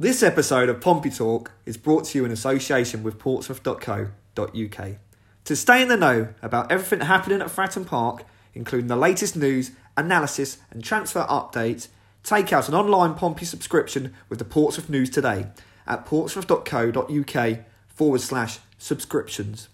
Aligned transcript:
This 0.00 0.22
episode 0.22 0.70
of 0.70 0.80
Pompey 0.80 1.10
Talk 1.10 1.52
is 1.66 1.76
brought 1.76 2.06
to 2.06 2.16
you 2.16 2.24
in 2.24 2.30
association 2.30 3.02
with 3.02 3.18
portsmouth.co.uk. 3.18 4.88
To 5.44 5.54
stay 5.54 5.82
in 5.82 5.88
the 5.88 5.96
know 5.98 6.28
about 6.40 6.72
everything 6.72 7.06
happening 7.06 7.42
at 7.42 7.48
Fratton 7.48 7.86
Park, 7.86 8.24
including 8.54 8.86
the 8.86 8.96
latest 8.96 9.36
news, 9.36 9.72
analysis, 9.98 10.56
and 10.70 10.82
transfer 10.82 11.26
updates, 11.28 11.88
take 12.22 12.50
out 12.50 12.66
an 12.66 12.74
online 12.74 13.12
Pompey 13.12 13.44
subscription 13.44 14.14
with 14.30 14.38
the 14.38 14.44
Portsmouth 14.46 14.88
News 14.88 15.10
today 15.10 15.48
at 15.86 16.06
portsmouth.co.uk 16.06 17.58
forward 17.88 18.20
slash 18.22 18.60
subscriptions. 18.78 19.68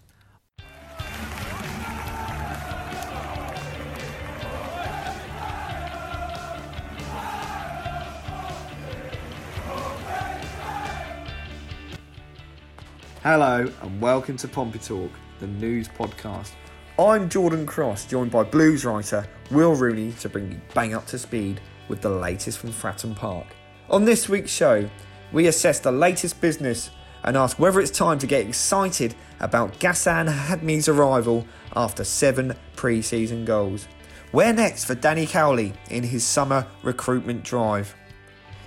Hello 13.29 13.69
and 13.83 14.01
welcome 14.01 14.37
to 14.37 14.47
Pompey 14.47 14.79
Talk, 14.79 15.11
the 15.41 15.49
news 15.49 15.89
podcast. 15.89 16.53
I'm 16.97 17.29
Jordan 17.29 17.67
Cross, 17.67 18.05
joined 18.05 18.31
by 18.31 18.45
blues 18.45 18.85
writer 18.85 19.27
Will 19.51 19.75
Rooney 19.75 20.13
to 20.21 20.29
bring 20.29 20.53
you 20.53 20.61
bang 20.75 20.95
up 20.95 21.07
to 21.07 21.19
speed 21.19 21.61
with 21.89 22.01
the 22.01 22.09
latest 22.09 22.61
from 22.61 22.71
Fratton 22.71 23.17
Park. 23.17 23.49
On 23.91 24.05
this 24.05 24.29
week's 24.29 24.53
show, 24.53 24.89
we 25.33 25.49
assess 25.49 25.81
the 25.81 25.91
latest 25.91 26.41
business 26.41 26.91
and 27.25 27.37
ask 27.37 27.59
whether 27.59 27.81
it's 27.81 27.91
time 27.91 28.21
to 28.21 28.29
get 28.29 28.47
excited 28.47 29.17
about 29.41 29.77
Gassan 29.81 30.33
Ahadme's 30.33 30.87
arrival 30.89 31.45
after 31.75 32.05
seven 32.05 32.55
pre 32.77 33.03
season 33.03 33.45
goals. 33.45 33.89
Where 34.31 34.53
next 34.53 34.85
for 34.85 34.95
Danny 34.95 35.27
Cowley 35.27 35.73
in 35.91 36.05
his 36.05 36.23
summer 36.23 36.65
recruitment 36.85 37.43
drive? 37.43 37.93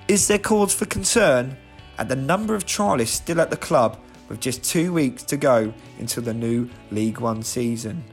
Is 0.10 0.28
there 0.28 0.38
cause 0.38 0.74
for 0.74 0.86
concern 0.86 1.56
at 1.98 2.10
the 2.10 2.18
number 2.18 2.56
of 2.56 2.66
trialists 2.66 3.08
still 3.08 3.40
at 3.40 3.52
the 3.52 3.56
club 3.56 3.98
with 4.30 4.40
just 4.40 4.64
two 4.64 4.94
weeks 4.94 5.24
to 5.24 5.36
go 5.36 5.74
until 5.98 6.24
the 6.24 6.34
new 6.34 6.70
League 6.92 7.20
One 7.20 7.44
season? 7.44 8.04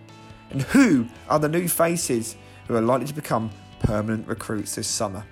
And 0.50 0.62
who 0.62 1.06
are 1.28 1.38
the 1.38 1.48
new 1.48 1.68
faces 1.68 2.36
who 2.66 2.74
are 2.74 2.80
likely 2.80 3.06
to 3.06 3.14
become 3.14 3.50
permanent 3.80 4.26
recruits 4.26 4.74
this 4.74 4.88
summer? 4.88 5.24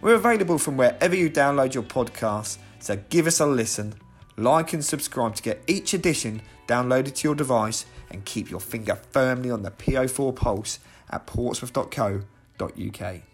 We're 0.00 0.14
available 0.14 0.58
from 0.58 0.76
wherever 0.76 1.14
you 1.14 1.30
download 1.30 1.74
your 1.74 1.84
podcasts, 1.84 2.58
so 2.80 2.98
give 3.08 3.26
us 3.26 3.40
a 3.40 3.46
listen, 3.46 3.94
like 4.36 4.72
and 4.72 4.84
subscribe 4.84 5.34
to 5.36 5.42
get 5.42 5.62
each 5.66 5.94
edition 5.94 6.42
downloaded 6.66 7.14
to 7.16 7.28
your 7.28 7.34
device 7.34 7.86
and 8.10 8.24
keep 8.24 8.50
your 8.50 8.60
finger 8.60 8.98
firmly 9.10 9.50
on 9.50 9.62
the 9.62 9.70
PO4 9.70 10.34
pulse 10.34 10.78
at 11.10 11.26
portsmouth.co.uk. 11.26 13.31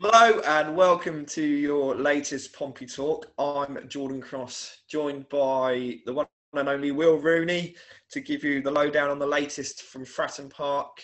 Hello 0.00 0.38
and 0.46 0.76
welcome 0.76 1.26
to 1.26 1.42
your 1.42 1.92
latest 1.96 2.52
Pompey 2.52 2.86
Talk. 2.86 3.32
I'm 3.36 3.88
Jordan 3.88 4.20
Cross, 4.20 4.82
joined 4.88 5.28
by 5.28 5.98
the 6.06 6.12
one 6.12 6.28
and 6.52 6.68
only 6.68 6.92
Will 6.92 7.16
Rooney 7.16 7.74
to 8.12 8.20
give 8.20 8.44
you 8.44 8.62
the 8.62 8.70
lowdown 8.70 9.10
on 9.10 9.18
the 9.18 9.26
latest 9.26 9.82
from 9.82 10.04
Fratton 10.04 10.50
Park 10.50 11.02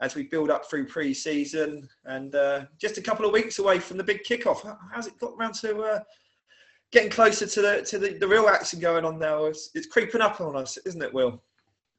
as 0.00 0.16
we 0.16 0.24
build 0.24 0.50
up 0.50 0.68
through 0.68 0.88
pre-season 0.88 1.88
and 2.06 2.34
uh, 2.34 2.64
just 2.80 2.98
a 2.98 3.02
couple 3.02 3.24
of 3.24 3.32
weeks 3.32 3.60
away 3.60 3.78
from 3.78 3.98
the 3.98 4.02
big 4.02 4.24
kickoff. 4.24 4.78
How's 4.92 5.06
it 5.06 5.16
got 5.20 5.34
around 5.38 5.54
to 5.60 5.82
uh, 5.82 6.00
getting 6.90 7.10
closer 7.10 7.46
to 7.46 7.62
the 7.62 7.82
to 7.82 8.00
the, 8.00 8.18
the 8.18 8.26
real 8.26 8.48
action 8.48 8.80
going 8.80 9.04
on 9.04 9.16
now? 9.16 9.44
It's, 9.44 9.70
it's, 9.76 9.86
creeping 9.86 10.20
up 10.20 10.40
on 10.40 10.56
us, 10.56 10.76
isn't 10.78 11.02
it, 11.04 11.14
Will? 11.14 11.40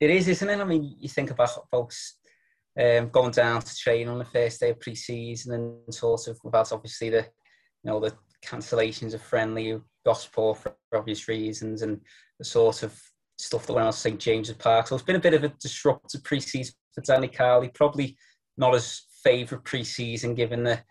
It 0.01 0.09
is, 0.09 0.27
isn't 0.27 0.49
it? 0.49 0.59
I 0.59 0.65
mean, 0.65 0.97
you 0.99 1.07
think 1.07 1.31
about 1.31 1.51
folks 1.71 2.15
um, 2.79 3.09
going 3.09 3.31
down 3.31 3.61
to 3.61 3.75
train 3.75 4.07
on 4.07 4.17
the 4.19 4.25
first 4.25 4.59
day 4.59 4.71
of 4.71 4.79
pre-season 4.79 5.53
and 5.53 5.93
sort 5.93 6.27
of 6.27 6.37
without 6.43 6.71
obviously 6.71 7.09
the 7.09 7.21
you 7.21 7.91
know 7.91 7.99
the 7.99 8.13
cancellations 8.43 9.13
of 9.13 9.21
friendly 9.21 9.79
Gosport 10.05 10.59
for 10.59 10.75
obvious 10.93 11.27
reasons 11.27 11.81
and 11.81 11.99
the 12.37 12.45
sort 12.45 12.83
of 12.83 12.99
stuff 13.37 13.65
that 13.65 13.73
went 13.73 13.83
on 13.83 13.89
at 13.89 13.95
St 13.95 14.19
James's 14.19 14.55
Park. 14.55 14.87
So 14.87 14.95
it's 14.95 15.03
been 15.03 15.15
a 15.15 15.19
bit 15.19 15.33
of 15.33 15.43
a 15.43 15.53
disruptive 15.59 16.23
pre-season 16.23 16.75
for 16.93 17.01
Danny 17.01 17.27
Cowley. 17.27 17.69
Probably 17.69 18.17
not 18.57 18.73
his 18.73 19.05
favourite 19.23 19.63
pre-season 19.63 20.35
given 20.35 20.63
that 20.63 20.83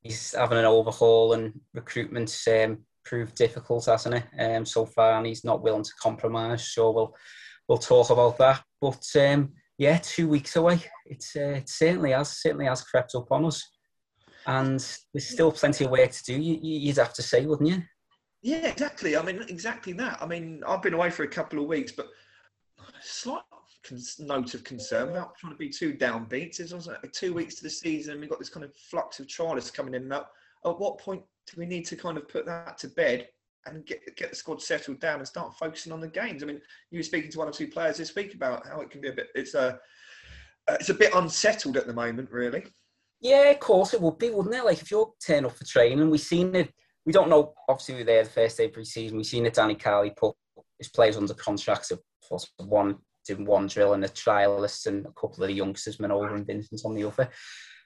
he's 0.00 0.32
having 0.34 0.58
an 0.58 0.64
overhaul 0.64 1.34
and 1.34 1.60
recruitment 1.74 2.36
um, 2.48 2.78
proved 3.04 3.34
difficult, 3.34 3.86
hasn't 3.86 4.14
it? 4.14 4.24
Um, 4.38 4.64
so 4.64 4.86
far, 4.86 5.18
and 5.18 5.26
he's 5.26 5.44
not 5.44 5.62
willing 5.62 5.84
to 5.84 5.92
compromise. 6.00 6.68
So 6.72 6.90
we'll 6.90 7.16
we'll 7.68 7.78
talk 7.78 8.10
about 8.10 8.38
that. 8.38 8.62
But 8.80 9.04
um, 9.16 9.52
yeah, 9.82 9.98
two 9.98 10.28
weeks 10.28 10.54
away. 10.54 10.80
It's 11.06 11.34
uh, 11.34 11.56
it 11.56 11.68
certainly 11.68 12.12
has 12.12 12.40
certainly 12.40 12.66
has 12.66 12.84
crept 12.84 13.16
up 13.16 13.32
on 13.32 13.44
us, 13.44 13.68
and 14.46 14.78
there's 15.12 15.28
still 15.28 15.50
plenty 15.50 15.84
of 15.84 15.90
work 15.90 16.12
to 16.12 16.22
do. 16.24 16.40
You, 16.40 16.56
you'd 16.62 16.98
have 16.98 17.14
to 17.14 17.22
say, 17.22 17.44
wouldn't 17.46 17.68
you? 17.68 17.82
Yeah, 18.42 18.68
exactly. 18.68 19.16
I 19.16 19.22
mean, 19.22 19.42
exactly 19.48 19.92
that. 19.94 20.22
I 20.22 20.26
mean, 20.26 20.62
I've 20.68 20.82
been 20.82 20.94
away 20.94 21.10
for 21.10 21.24
a 21.24 21.28
couple 21.28 21.58
of 21.58 21.66
weeks, 21.66 21.90
but 21.90 22.06
slight 23.00 23.42
note 24.20 24.54
of 24.54 24.62
concern 24.62 25.08
without 25.08 25.36
trying 25.36 25.52
to 25.52 25.58
be 25.58 25.68
too 25.68 25.94
downbeat. 25.94 26.60
It's 26.60 26.72
also 26.72 26.96
two 27.10 27.34
weeks 27.34 27.56
to 27.56 27.64
the 27.64 27.70
season. 27.70 28.20
We've 28.20 28.30
got 28.30 28.38
this 28.38 28.48
kind 28.48 28.64
of 28.64 28.72
flux 28.76 29.18
of 29.18 29.26
trialists 29.26 29.74
coming 29.74 29.94
in. 29.94 30.06
Now, 30.06 30.26
at 30.64 30.78
what 30.78 30.98
point 30.98 31.22
do 31.48 31.54
we 31.58 31.66
need 31.66 31.86
to 31.86 31.96
kind 31.96 32.16
of 32.16 32.28
put 32.28 32.46
that 32.46 32.78
to 32.78 32.88
bed 32.88 33.26
and 33.66 33.86
get 33.86 34.00
get 34.16 34.30
the 34.30 34.36
squad 34.36 34.62
settled 34.62 35.00
down 35.00 35.18
and 35.18 35.28
start 35.28 35.56
focusing 35.58 35.92
on 35.92 36.00
the 36.00 36.08
games? 36.08 36.42
I 36.42 36.46
mean, 36.46 36.60
you 36.90 36.98
were 36.98 37.04
speaking 37.04 37.30
to 37.30 37.38
one 37.38 37.48
or 37.48 37.52
two 37.52 37.68
players 37.68 37.96
this 37.96 38.14
week 38.14 38.34
about 38.34 38.66
how 38.66 38.80
it 38.80 38.90
can 38.90 39.00
be 39.00 39.08
a 39.08 39.12
bit. 39.12 39.28
It's 39.34 39.54
a 39.54 39.78
uh, 40.68 40.76
it's 40.78 40.90
a 40.90 40.94
bit 40.94 41.14
unsettled 41.14 41.76
at 41.76 41.86
the 41.86 41.92
moment, 41.92 42.30
really. 42.30 42.64
Yeah, 43.20 43.50
of 43.50 43.60
course 43.60 43.94
it 43.94 44.00
would 44.00 44.18
be, 44.18 44.30
wouldn't 44.30 44.54
it? 44.54 44.64
Like 44.64 44.82
if 44.82 44.90
you're 44.90 45.12
turning 45.24 45.46
up 45.46 45.56
for 45.56 45.64
training, 45.64 46.10
we've 46.10 46.20
seen 46.20 46.54
it 46.54 46.72
we 47.04 47.12
don't 47.12 47.28
know. 47.28 47.54
Obviously, 47.68 47.94
we 47.94 48.00
were 48.00 48.06
there 48.06 48.24
the 48.24 48.30
first 48.30 48.56
day 48.56 48.68
pre-season. 48.68 49.16
We've 49.16 49.26
seen 49.26 49.44
that 49.44 49.54
Danny 49.54 49.74
Cowley 49.74 50.10
put 50.10 50.34
his 50.78 50.88
players 50.88 51.16
under 51.16 51.34
contracts 51.34 51.90
of 51.90 52.00
one 52.58 52.98
doing 53.26 53.44
one 53.44 53.66
drill 53.66 53.92
and 53.92 54.04
a 54.04 54.08
trialist 54.08 54.86
and 54.86 55.06
a 55.06 55.12
couple 55.12 55.42
of 55.42 55.48
the 55.48 55.52
youngsters, 55.52 55.98
Manola 55.98 56.34
and 56.34 56.46
Vincent 56.46 56.82
on 56.84 56.94
the 56.94 57.04
other. 57.04 57.28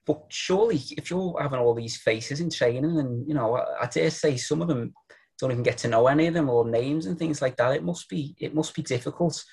But 0.07 0.23
surely, 0.29 0.81
if 0.93 1.11
you're 1.11 1.37
having 1.41 1.59
all 1.59 1.75
these 1.75 1.97
faces 1.97 2.41
in 2.41 2.49
training, 2.49 2.99
and 2.99 3.27
you 3.27 3.35
know, 3.35 3.57
I, 3.57 3.83
I 3.83 3.87
dare 3.87 4.11
say 4.11 4.37
some 4.37 4.63
of 4.63 4.69
them 4.69 4.95
don't 5.39 5.53
even 5.53 5.63
get 5.63 5.79
to 5.79 5.89
know 5.89 6.07
any 6.07 6.27
of 6.27 6.35
them 6.35 6.49
or 6.49 6.69
names 6.69 7.07
and 7.07 7.19
things 7.19 7.43
like 7.43 7.57
that, 7.57 7.75
it 7.75 7.85
must 7.85 8.09
be 8.09 8.35
it 8.39 8.55
must 8.55 8.75
be 8.75 8.83
difficult. 8.83 9.45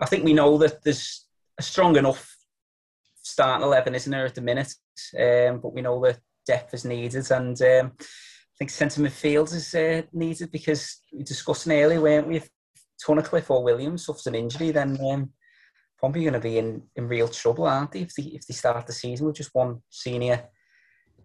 I 0.00 0.06
think 0.06 0.24
we 0.24 0.32
know 0.32 0.58
that 0.58 0.82
there's 0.82 1.26
a 1.58 1.62
strong 1.62 1.96
enough 1.96 2.36
starting 3.22 3.66
eleven, 3.66 3.94
isn't 3.94 4.10
there, 4.10 4.26
at 4.26 4.34
the 4.34 4.40
minute? 4.40 4.72
Um, 5.18 5.60
but 5.60 5.74
we 5.74 5.82
know 5.82 6.00
that 6.04 6.18
depth 6.46 6.74
is 6.74 6.84
needed, 6.84 7.30
and 7.30 7.60
um, 7.62 7.92
I 7.98 8.54
think 8.58 8.70
centre 8.70 9.00
midfield 9.00 9.52
is 9.54 9.74
uh, 9.74 10.02
needed 10.12 10.50
because 10.50 11.02
we 11.12 11.22
discussed 11.22 11.68
earlier, 11.68 12.00
weren't 12.00 12.28
we? 12.28 12.36
If 12.36 12.48
Tunnicliffe 13.04 13.50
or 13.50 13.64
Williams 13.64 14.06
suffers 14.06 14.26
an 14.26 14.34
injury, 14.34 14.70
then 14.70 14.98
um, 15.10 15.30
probably 15.98 16.22
going 16.22 16.34
to 16.34 16.40
be 16.40 16.58
in, 16.58 16.82
in 16.96 17.08
real 17.08 17.28
trouble, 17.28 17.66
aren't 17.66 17.92
they? 17.92 18.00
If 18.02 18.14
they 18.14 18.24
if 18.24 18.46
they 18.46 18.54
start 18.54 18.86
the 18.86 18.92
season 18.92 19.26
with 19.26 19.36
just 19.36 19.54
one 19.54 19.82
senior 19.90 20.44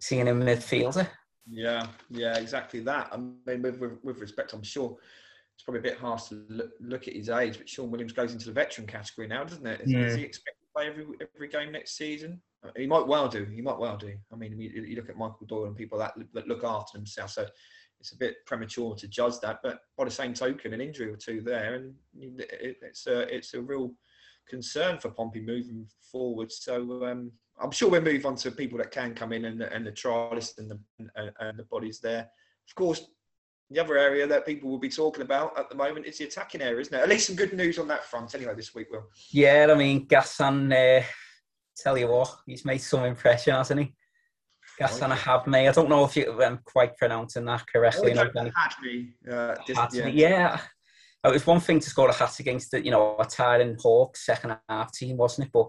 senior 0.00 0.34
midfielder. 0.34 1.06
Yeah, 1.50 1.86
yeah, 2.10 2.38
exactly 2.38 2.80
that. 2.80 3.08
I 3.12 3.16
mean, 3.16 3.62
with, 3.62 3.78
with, 3.78 3.98
with 4.04 4.20
respect, 4.20 4.52
I'm 4.52 4.62
sure 4.62 4.96
it's 5.54 5.64
probably 5.64 5.80
a 5.80 5.82
bit 5.82 5.98
harsh 5.98 6.24
to 6.24 6.44
look, 6.48 6.70
look, 6.80 7.08
at 7.08 7.14
his 7.14 7.28
age, 7.28 7.58
but 7.58 7.68
Shaun 7.68 7.90
Williams 7.90 8.12
goes 8.12 8.32
into 8.32 8.46
the 8.46 8.52
veteran 8.52 8.86
category 8.86 9.26
now, 9.26 9.44
doesn't 9.44 9.66
it? 9.66 9.80
Is, 9.82 9.90
yeah. 9.90 9.98
is 10.00 10.14
he 10.14 10.22
expected 10.22 10.60
to 10.60 10.72
play 10.74 10.86
every 10.86 11.04
every 11.34 11.48
game 11.48 11.72
next 11.72 11.96
season? 11.96 12.40
He 12.76 12.86
might 12.86 13.06
well 13.06 13.28
do. 13.28 13.44
He 13.44 13.60
might 13.60 13.78
well 13.78 13.96
do. 13.96 14.14
I 14.32 14.36
mean, 14.36 14.58
you, 14.58 14.70
you 14.70 14.96
look 14.96 15.08
at 15.08 15.16
Michael 15.16 15.46
Doyle 15.46 15.66
and 15.66 15.76
people 15.76 15.98
that, 15.98 16.14
that 16.34 16.46
look 16.46 16.62
after 16.62 16.96
themselves. 16.96 17.34
So 17.34 17.46
it's 17.98 18.12
a 18.12 18.16
bit 18.16 18.36
premature 18.46 18.94
to 18.94 19.08
judge 19.08 19.40
that. 19.40 19.60
But 19.62 19.80
by 19.96 20.04
the 20.04 20.10
same 20.10 20.34
token, 20.34 20.72
an 20.72 20.80
injury 20.80 21.10
or 21.10 21.16
two 21.16 21.40
there, 21.40 21.74
and 21.74 21.94
it, 22.18 22.78
it's 22.82 23.06
a 23.06 23.34
it's 23.34 23.54
a 23.54 23.60
real 23.60 23.92
concern 24.48 24.98
for 24.98 25.10
Pompey 25.10 25.40
moving 25.40 25.86
forward. 26.10 26.50
So 26.50 27.04
um, 27.04 27.32
I'm 27.62 27.70
sure 27.70 27.90
we'll 27.90 28.00
move 28.00 28.26
on 28.26 28.36
to 28.36 28.50
people 28.50 28.78
that 28.78 28.90
can 28.90 29.14
come 29.14 29.32
in 29.32 29.44
and, 29.44 29.62
and 29.62 29.86
the 29.86 29.92
trialists 29.92 30.58
and 30.58 30.70
the 30.70 30.78
and, 31.16 31.30
and 31.40 31.58
the 31.58 31.64
bodies 31.64 32.00
there. 32.00 32.28
Of 32.68 32.74
course, 32.74 33.06
the 33.70 33.80
other 33.80 33.96
area 33.96 34.26
that 34.26 34.46
people 34.46 34.70
will 34.70 34.78
be 34.78 34.88
talking 34.88 35.22
about 35.22 35.58
at 35.58 35.68
the 35.68 35.76
moment 35.76 36.06
is 36.06 36.18
the 36.18 36.24
attacking 36.24 36.60
area, 36.60 36.80
isn't 36.80 36.94
it? 36.94 37.02
At 37.02 37.08
least 37.08 37.26
some 37.26 37.36
good 37.36 37.52
news 37.52 37.78
on 37.78 37.86
that 37.88 38.04
front, 38.04 38.34
anyway, 38.34 38.54
this 38.56 38.74
week, 38.74 38.88
Will. 38.90 39.04
Yeah, 39.30 39.68
I 39.70 39.74
mean, 39.74 40.06
Gassan 40.06 40.72
uh, 40.72 41.04
tell 41.76 41.96
you 41.96 42.08
what, 42.08 42.34
he's 42.46 42.64
made 42.64 42.80
some 42.80 43.04
impression, 43.04 43.54
hasn't 43.54 43.80
he? 43.80 43.94
Gassan 44.80 45.14
Ahadme. 45.14 45.68
I 45.68 45.72
don't 45.72 45.88
know 45.88 46.04
if 46.04 46.16
you, 46.16 46.42
I'm 46.42 46.58
quite 46.64 46.96
pronouncing 46.96 47.44
that 47.44 47.64
correctly. 47.72 48.12
Oh, 48.18 48.24
Ahadme. 48.24 49.12
Uh, 49.30 49.54
yeah. 49.92 50.06
yeah. 50.06 50.60
It 51.22 51.32
was 51.32 51.46
one 51.46 51.60
thing 51.60 51.80
to 51.80 51.90
score 51.90 52.08
a 52.08 52.14
hat 52.14 52.40
against 52.40 52.70
the, 52.70 52.82
you 52.84 52.90
know, 52.90 53.16
a 53.18 53.24
tiring 53.26 53.76
Hawks 53.80 54.24
second 54.24 54.56
half 54.68 54.92
team, 54.92 55.18
wasn't 55.18 55.48
it? 55.48 55.52
But, 55.52 55.68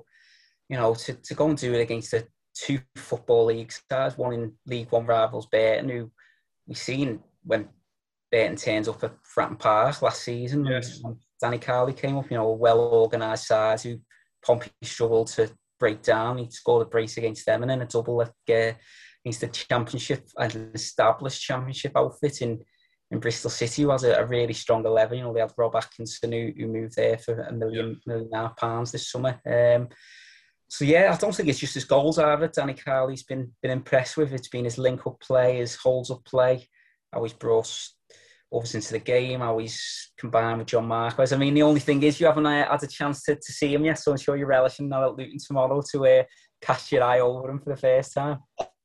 you 0.71 0.77
know, 0.77 0.95
to, 0.95 1.13
to 1.13 1.33
go 1.35 1.49
and 1.49 1.57
do 1.57 1.73
it 1.73 1.81
against 1.81 2.11
the 2.11 2.25
two 2.55 2.79
football 2.95 3.45
league 3.45 3.73
stars, 3.73 4.17
one 4.17 4.33
in 4.33 4.53
League 4.65 4.89
One 4.89 5.05
rivals, 5.05 5.47
Burton, 5.47 5.89
who 5.89 6.09
we 6.65 6.75
seen 6.75 7.19
when 7.43 7.67
Burton 8.31 8.55
turns 8.55 8.87
up 8.87 9.03
at 9.03 9.17
Fratton 9.23 9.59
Park 9.59 10.01
last 10.01 10.23
season. 10.23 10.65
Yes. 10.65 11.01
Danny 11.41 11.59
Cowley 11.59 11.91
came 11.91 12.17
up, 12.17 12.31
you 12.31 12.37
know, 12.37 12.47
a 12.47 12.53
well 12.53 12.79
organised 12.79 13.47
side 13.47 13.81
who 13.81 13.99
Pompey 14.45 14.71
struggled 14.81 15.27
to 15.27 15.51
break 15.77 16.01
down. 16.03 16.37
He 16.37 16.49
scored 16.49 16.87
a 16.87 16.89
brace 16.89 17.17
against 17.17 17.45
them 17.45 17.63
and 17.63 17.69
then 17.69 17.81
a 17.81 17.85
double 17.85 18.21
uh, 18.21 18.71
he's 19.25 19.39
the 19.39 19.47
championship, 19.47 20.25
an 20.37 20.71
established 20.73 21.41
championship 21.41 21.91
outfit 21.97 22.41
in, 22.41 22.61
in 23.11 23.19
Bristol 23.19 23.51
City, 23.51 23.81
who 23.81 23.89
has 23.89 24.05
a, 24.05 24.13
a 24.13 24.25
really 24.25 24.53
strong 24.53 24.85
11. 24.85 25.17
You 25.17 25.25
know, 25.25 25.33
they 25.33 25.41
had 25.41 25.51
Rob 25.57 25.75
Atkinson, 25.75 26.31
who, 26.31 26.51
who 26.57 26.67
moved 26.67 26.95
there 26.95 27.17
for 27.17 27.41
a 27.41 27.51
million, 27.51 27.99
million 28.05 28.27
and 28.27 28.33
a 28.33 28.47
half 28.47 28.55
pounds 28.55 28.93
this 28.93 29.11
summer. 29.11 29.37
Um, 29.45 29.89
so 30.71 30.85
yeah, 30.85 31.11
I 31.13 31.17
don't 31.17 31.35
think 31.35 31.49
it's 31.49 31.59
just 31.59 31.73
his 31.73 31.83
goals 31.83 32.17
either. 32.17 32.47
Danny 32.47 32.73
Cowley's 32.73 33.23
been 33.23 33.51
been 33.61 33.71
impressed 33.71 34.15
with. 34.15 34.31
It's 34.31 34.47
been 34.47 34.63
his 34.63 34.77
link 34.77 35.05
up 35.05 35.19
play, 35.19 35.57
his 35.57 35.75
holds 35.75 36.09
up 36.09 36.23
play, 36.23 36.65
how 37.11 37.23
he's 37.23 37.33
brought 37.33 37.69
others 38.55 38.73
into 38.73 38.93
the 38.93 38.99
game, 38.99 39.41
how 39.41 39.57
he's 39.57 40.13
combined 40.17 40.59
with 40.59 40.67
John 40.67 40.87
Marquis. 40.87 41.35
I 41.35 41.37
mean, 41.37 41.55
the 41.55 41.63
only 41.63 41.81
thing 41.81 42.01
is 42.03 42.21
you 42.21 42.25
haven't 42.25 42.45
uh, 42.45 42.71
had 42.71 42.81
a 42.81 42.87
chance 42.87 43.21
to, 43.23 43.35
to 43.35 43.51
see 43.51 43.73
him 43.73 43.83
yet, 43.83 43.99
so 43.99 44.13
I'm 44.13 44.17
sure 44.17 44.37
you're 44.37 44.47
relishing 44.47 44.87
now 44.87 45.09
at 45.09 45.17
Luton 45.17 45.39
tomorrow 45.45 45.83
to 45.91 46.07
uh, 46.07 46.23
cast 46.61 46.89
your 46.93 47.03
eye 47.03 47.19
over 47.19 47.49
him 47.49 47.59
for 47.59 47.71
the 47.71 47.75
first 47.75 48.13
time. 48.13 48.39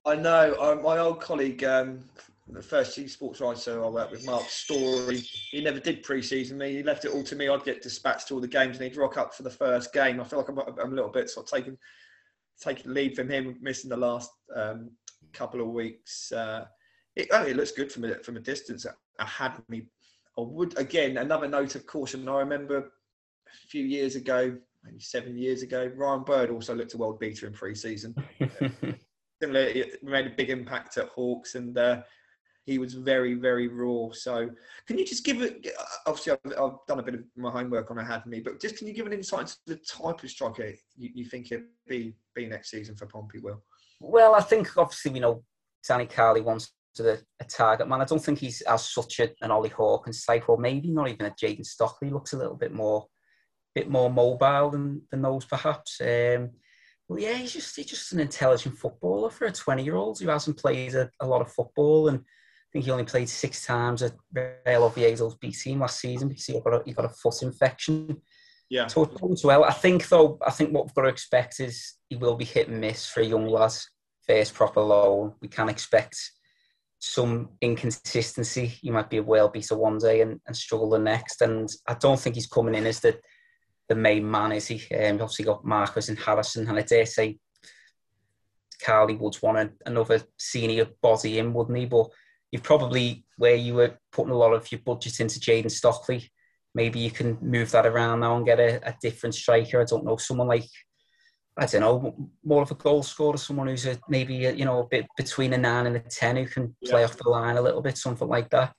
I 0.04 0.16
know. 0.16 0.56
Uh, 0.58 0.80
my 0.82 0.98
old 0.98 1.20
colleague, 1.20 1.62
um, 1.62 2.00
the 2.48 2.62
first 2.62 2.94
Sports 3.08 3.40
writer 3.40 3.84
I 3.84 3.88
worked 3.88 4.12
with, 4.12 4.24
Mark 4.24 4.44
Story, 4.44 5.18
he 5.50 5.62
never 5.62 5.80
did 5.80 6.02
pre-season 6.02 6.58
me. 6.58 6.76
He 6.76 6.82
left 6.82 7.04
it 7.04 7.10
all 7.12 7.24
to 7.24 7.36
me. 7.36 7.48
I'd 7.48 7.64
get 7.64 7.82
dispatched 7.82 8.28
to 8.28 8.34
all 8.34 8.40
the 8.40 8.46
games 8.46 8.76
and 8.76 8.84
he'd 8.84 8.96
rock 8.96 9.18
up 9.18 9.34
for 9.34 9.42
the 9.42 9.50
first 9.50 9.92
game. 9.92 10.20
I 10.20 10.24
feel 10.24 10.38
like 10.38 10.48
I'm, 10.48 10.58
I'm 10.58 10.92
a 10.92 10.94
little 10.94 11.10
bit 11.10 11.28
sort 11.28 11.46
of 11.46 11.52
taking 11.52 11.76
taking 12.60 12.94
lead 12.94 13.16
from 13.16 13.28
him, 13.28 13.56
missing 13.60 13.90
the 13.90 13.96
last 13.96 14.30
um, 14.54 14.90
couple 15.32 15.60
of 15.60 15.68
weeks. 15.68 16.32
Uh, 16.32 16.66
it, 17.16 17.28
oh, 17.32 17.42
it 17.42 17.56
looks 17.56 17.72
good 17.72 17.90
from 17.90 18.04
a, 18.04 18.14
from 18.20 18.36
a 18.36 18.40
distance. 18.40 18.86
Ahadme. 19.20 19.86
I 20.38 20.42
would 20.42 20.78
again 20.78 21.16
another 21.16 21.48
note 21.48 21.74
of 21.74 21.86
caution. 21.86 22.28
I 22.28 22.38
remember 22.38 22.78
a 22.78 23.68
few 23.68 23.84
years 23.84 24.16
ago, 24.16 24.56
maybe 24.84 25.00
seven 25.00 25.36
years 25.36 25.62
ago, 25.62 25.90
Ryan 25.96 26.22
Bird 26.22 26.50
also 26.50 26.74
looked 26.74 26.94
a 26.94 26.98
world 26.98 27.18
beater 27.18 27.46
in 27.46 27.52
pre-season. 27.52 28.14
Similar, 29.42 29.60
it 29.60 30.02
made 30.02 30.26
a 30.26 30.30
big 30.30 30.50
impact 30.50 30.96
at 30.98 31.08
Hawks, 31.08 31.54
and 31.54 31.76
uh, 31.76 32.02
he 32.66 32.78
was 32.78 32.94
very, 32.94 33.34
very 33.34 33.68
raw. 33.68 34.08
So, 34.12 34.50
can 34.86 34.98
you 34.98 35.06
just 35.06 35.24
give 35.24 35.40
it? 35.40 35.68
Obviously, 36.04 36.32
I've, 36.32 36.52
I've, 36.52 36.86
done 36.88 36.98
a 36.98 37.02
bit 37.02 37.14
of 37.14 37.20
my 37.36 37.50
homework 37.50 37.90
on 37.90 37.96
Ahadme, 37.96 38.44
but 38.44 38.60
just 38.60 38.76
can 38.76 38.88
you 38.88 38.92
give 38.92 39.06
an 39.06 39.12
insight 39.12 39.42
into 39.42 39.56
the 39.66 39.76
type 39.76 40.22
of 40.22 40.30
striker 40.30 40.72
you, 40.96 41.10
you 41.14 41.24
think 41.24 41.52
it 41.52 41.62
be 41.88 42.14
be 42.34 42.46
next 42.46 42.70
season 42.70 42.96
for 42.96 43.06
Pompey? 43.06 43.38
Will? 43.38 43.62
Well, 44.00 44.34
I 44.34 44.40
think 44.40 44.76
obviously 44.76 45.12
we 45.12 45.20
know 45.20 45.44
Danny 45.86 46.06
Cowley 46.06 46.40
wants 46.40 46.72
to 46.96 47.18
a 47.40 47.44
target 47.44 47.88
man. 47.88 48.00
I 48.00 48.04
don't 48.04 48.22
think 48.22 48.40
he's 48.40 48.62
as 48.62 48.90
such 48.90 49.20
a, 49.20 49.30
an 49.42 49.52
Ollie 49.52 49.68
Hawkins 49.68 50.24
type, 50.24 50.48
or 50.48 50.58
maybe 50.58 50.90
not 50.90 51.08
even 51.08 51.26
a 51.26 51.30
Jayden 51.30 51.64
Stockley. 51.64 52.10
Looks 52.10 52.32
a 52.32 52.38
little 52.38 52.56
bit 52.56 52.72
more, 52.72 53.06
bit 53.74 53.88
more 53.88 54.10
mobile 54.10 54.70
than, 54.70 55.02
than 55.10 55.22
those 55.22 55.44
perhaps. 55.44 56.00
Um, 56.00 56.50
well, 57.08 57.20
yeah, 57.20 57.34
he's 57.34 57.52
just 57.52 57.76
he's 57.76 57.86
just 57.86 58.12
an 58.12 58.18
intelligent 58.18 58.76
footballer 58.76 59.30
for 59.30 59.46
a 59.46 59.52
twenty 59.52 59.84
year 59.84 59.94
old 59.94 60.18
who 60.18 60.28
hasn't 60.28 60.58
played 60.58 60.94
a, 60.96 61.08
a 61.20 61.26
lot 61.26 61.40
of 61.40 61.52
football 61.52 62.08
and 62.08 62.24
think 62.76 62.84
he 62.84 62.90
only 62.90 63.04
played 63.04 63.28
six 63.28 63.64
times 63.64 64.02
at 64.02 64.12
Real 64.32 64.84
Oviedo's 64.84 65.34
B 65.36 65.50
team 65.50 65.80
last 65.80 65.98
season 65.98 66.28
because 66.28 66.44
he 66.44 66.60
got 66.60 66.74
a, 66.74 66.82
he 66.84 66.92
got 66.92 67.06
a 67.06 67.08
foot 67.08 67.42
infection. 67.42 68.20
Yeah. 68.68 68.86
So 68.88 69.10
well. 69.44 69.64
I 69.64 69.72
think 69.72 70.08
though, 70.08 70.38
I 70.46 70.50
think 70.50 70.72
what 70.72 70.84
we've 70.84 70.94
got 70.94 71.02
to 71.02 71.08
expect 71.08 71.60
is 71.60 71.94
he 72.10 72.16
will 72.16 72.34
be 72.34 72.44
hit 72.44 72.68
and 72.68 72.80
miss 72.80 73.06
for 73.06 73.20
a 73.20 73.24
young 73.24 73.46
lad. 73.46 73.72
First 74.26 74.54
proper 74.54 74.80
loan, 74.80 75.34
we 75.40 75.48
can 75.48 75.68
expect 75.68 76.18
some 76.98 77.50
inconsistency. 77.60 78.66
He 78.66 78.90
might 78.90 79.08
be 79.08 79.18
a 79.18 79.22
well 79.22 79.48
beater 79.48 79.76
one 79.76 79.98
day 79.98 80.20
and, 80.20 80.40
and 80.46 80.56
struggle 80.56 80.90
the 80.90 80.98
next. 80.98 81.40
And 81.42 81.70
I 81.86 81.94
don't 81.94 82.18
think 82.18 82.34
he's 82.34 82.48
coming 82.48 82.74
in 82.74 82.86
as 82.86 83.00
the 83.00 83.18
the 83.88 83.94
main 83.94 84.28
man, 84.28 84.52
is 84.52 84.66
he? 84.66 84.94
Um, 84.94 85.14
obviously 85.14 85.44
got 85.44 85.64
Marquis 85.64 86.08
and 86.08 86.18
Harrison, 86.18 86.68
and 86.68 86.76
I 86.76 86.82
dare 86.82 87.06
say 87.06 87.38
Cowley 88.80 89.14
would 89.14 89.36
want 89.42 89.72
another 89.86 90.20
senior 90.36 90.88
body 91.00 91.38
in, 91.38 91.52
wouldn't 91.52 91.78
he? 91.78 91.86
But 91.86 92.08
you've 92.50 92.62
probably 92.62 93.24
where 93.36 93.54
you 93.54 93.74
were 93.74 93.98
putting 94.12 94.32
a 94.32 94.36
lot 94.36 94.52
of 94.52 94.70
your 94.70 94.80
budget 94.84 95.20
into 95.20 95.40
Jayden 95.40 95.70
Stockley. 95.70 96.30
Maybe 96.74 97.00
you 97.00 97.10
can 97.10 97.38
move 97.40 97.70
that 97.72 97.86
around 97.86 98.20
now 98.20 98.36
and 98.36 98.46
get 98.46 98.60
a, 98.60 98.88
a, 98.88 98.94
different 99.00 99.34
striker. 99.34 99.80
I 99.80 99.84
don't 99.84 100.04
know, 100.04 100.16
someone 100.16 100.48
like 100.48 100.68
I 101.58 101.64
don't 101.64 101.80
know, 101.80 102.30
more 102.44 102.62
of 102.62 102.70
a 102.70 102.74
goal 102.74 103.02
scorer, 103.02 103.38
someone 103.38 103.68
who's 103.68 103.86
a, 103.86 103.98
maybe 104.08 104.44
a, 104.44 104.52
you 104.52 104.66
know 104.66 104.80
a 104.80 104.86
bit 104.86 105.06
between 105.16 105.54
a 105.54 105.58
nine 105.58 105.86
and 105.86 105.96
a 105.96 106.00
ten 106.00 106.36
who 106.36 106.46
can 106.46 106.76
play 106.84 107.00
yeah. 107.00 107.06
off 107.06 107.16
the 107.16 107.28
line 107.28 107.56
a 107.56 107.62
little 107.62 107.80
bit, 107.80 107.96
something 107.96 108.28
like 108.28 108.50
that. 108.50 108.74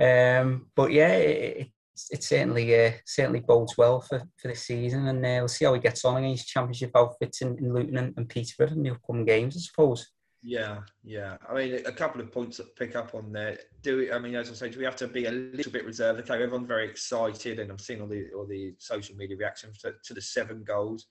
Um, 0.00 0.66
but 0.74 0.90
yeah, 0.90 1.12
it, 1.12 1.68
it 2.10 2.24
certainly 2.24 2.86
uh, 2.86 2.92
certainly 3.06 3.40
bodes 3.40 3.76
well 3.78 4.00
for, 4.00 4.22
for 4.38 4.48
this 4.48 4.62
season, 4.62 5.06
and 5.06 5.24
uh, 5.24 5.38
we'll 5.38 5.48
see 5.48 5.64
how 5.64 5.74
he 5.74 5.80
gets 5.80 6.04
on 6.04 6.16
against 6.16 6.48
Championship 6.48 6.90
outfits 6.96 7.42
in, 7.42 7.56
in 7.58 7.72
Luton 7.72 7.96
and, 7.96 8.14
and 8.16 8.28
Peterborough 8.28 8.72
in 8.72 8.82
the 8.82 8.90
upcoming 8.90 9.24
games, 9.24 9.56
I 9.56 9.60
suppose. 9.60 10.10
Yeah, 10.42 10.80
yeah. 11.04 11.36
I 11.48 11.54
mean, 11.54 11.82
a 11.86 11.92
couple 11.92 12.20
of 12.20 12.32
points 12.32 12.56
to 12.56 12.64
pick 12.64 12.96
up 12.96 13.14
on 13.14 13.30
there. 13.30 13.58
Do 13.82 13.98
we, 13.98 14.12
I 14.12 14.18
mean, 14.18 14.34
as 14.34 14.50
I 14.50 14.54
say, 14.54 14.70
do 14.70 14.78
we 14.78 14.84
have 14.86 14.96
to 14.96 15.06
be 15.06 15.26
a 15.26 15.30
little 15.30 15.72
bit 15.72 15.84
reserved? 15.84 16.20
Okay, 16.20 16.42
everyone's 16.42 16.66
very 16.66 16.88
excited, 16.88 17.58
and 17.58 17.70
I've 17.70 17.80
seen 17.80 18.00
all 18.00 18.06
the 18.06 18.26
all 18.34 18.46
the 18.46 18.74
social 18.78 19.16
media 19.16 19.36
reactions 19.36 19.78
to, 19.78 19.94
to 20.02 20.14
the 20.14 20.22
seven 20.22 20.64
goals. 20.64 21.06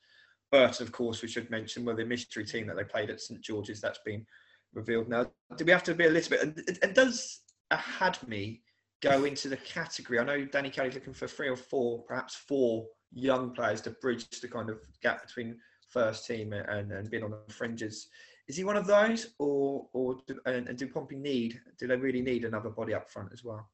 But 0.51 0.81
of 0.81 0.91
course, 0.91 1.21
we 1.21 1.27
should 1.27 1.49
mention 1.51 1.85
well 1.85 1.95
the 1.95 2.05
mystery 2.05 2.43
team 2.43 2.65
that 2.67 2.75
they 2.75 2.83
played 2.83 3.11
at 3.11 3.21
St 3.21 3.39
George's 3.41 3.81
that's 3.81 3.99
been 4.03 4.25
revealed 4.73 5.09
now. 5.09 5.27
Do 5.55 5.65
we 5.65 5.71
have 5.71 5.83
to 5.83 5.93
be 5.93 6.05
a 6.05 6.09
little 6.09 6.29
bit? 6.31 6.41
And, 6.41 6.79
and 6.81 6.95
does 6.95 7.41
Ahadme 7.71 8.59
go 9.01 9.25
into 9.25 9.47
the 9.47 9.57
category? 9.57 10.17
I 10.17 10.23
know 10.23 10.45
Danny 10.45 10.71
Cowley's 10.71 10.95
looking 10.95 11.13
for 11.13 11.27
three 11.27 11.49
or 11.49 11.55
four, 11.55 12.03
perhaps 12.03 12.35
four 12.35 12.87
young 13.13 13.51
players 13.51 13.81
to 13.81 13.91
bridge 13.91 14.27
the 14.41 14.47
kind 14.47 14.71
of 14.71 14.79
gap 15.03 15.25
between 15.25 15.59
first 15.87 16.25
team 16.25 16.53
and, 16.53 16.91
and 16.91 17.09
being 17.11 17.23
on 17.23 17.31
the 17.31 17.53
fringes 17.53 18.07
is 18.49 18.57
he 18.57 18.63
one 18.63 18.75
of 18.75 18.87
those, 18.87 19.27
or 19.37 19.87
or 19.93 20.17
do, 20.27 20.39
and, 20.45 20.67
and 20.67 20.77
do 20.77 20.87
Pompey 20.87 21.15
need? 21.15 21.61
Do 21.79 21.87
they 21.87 21.95
really 21.95 22.21
need 22.21 22.43
another 22.43 22.69
body 22.69 22.95
up 22.95 23.09
front 23.09 23.29
as 23.31 23.43
well? 23.43 23.69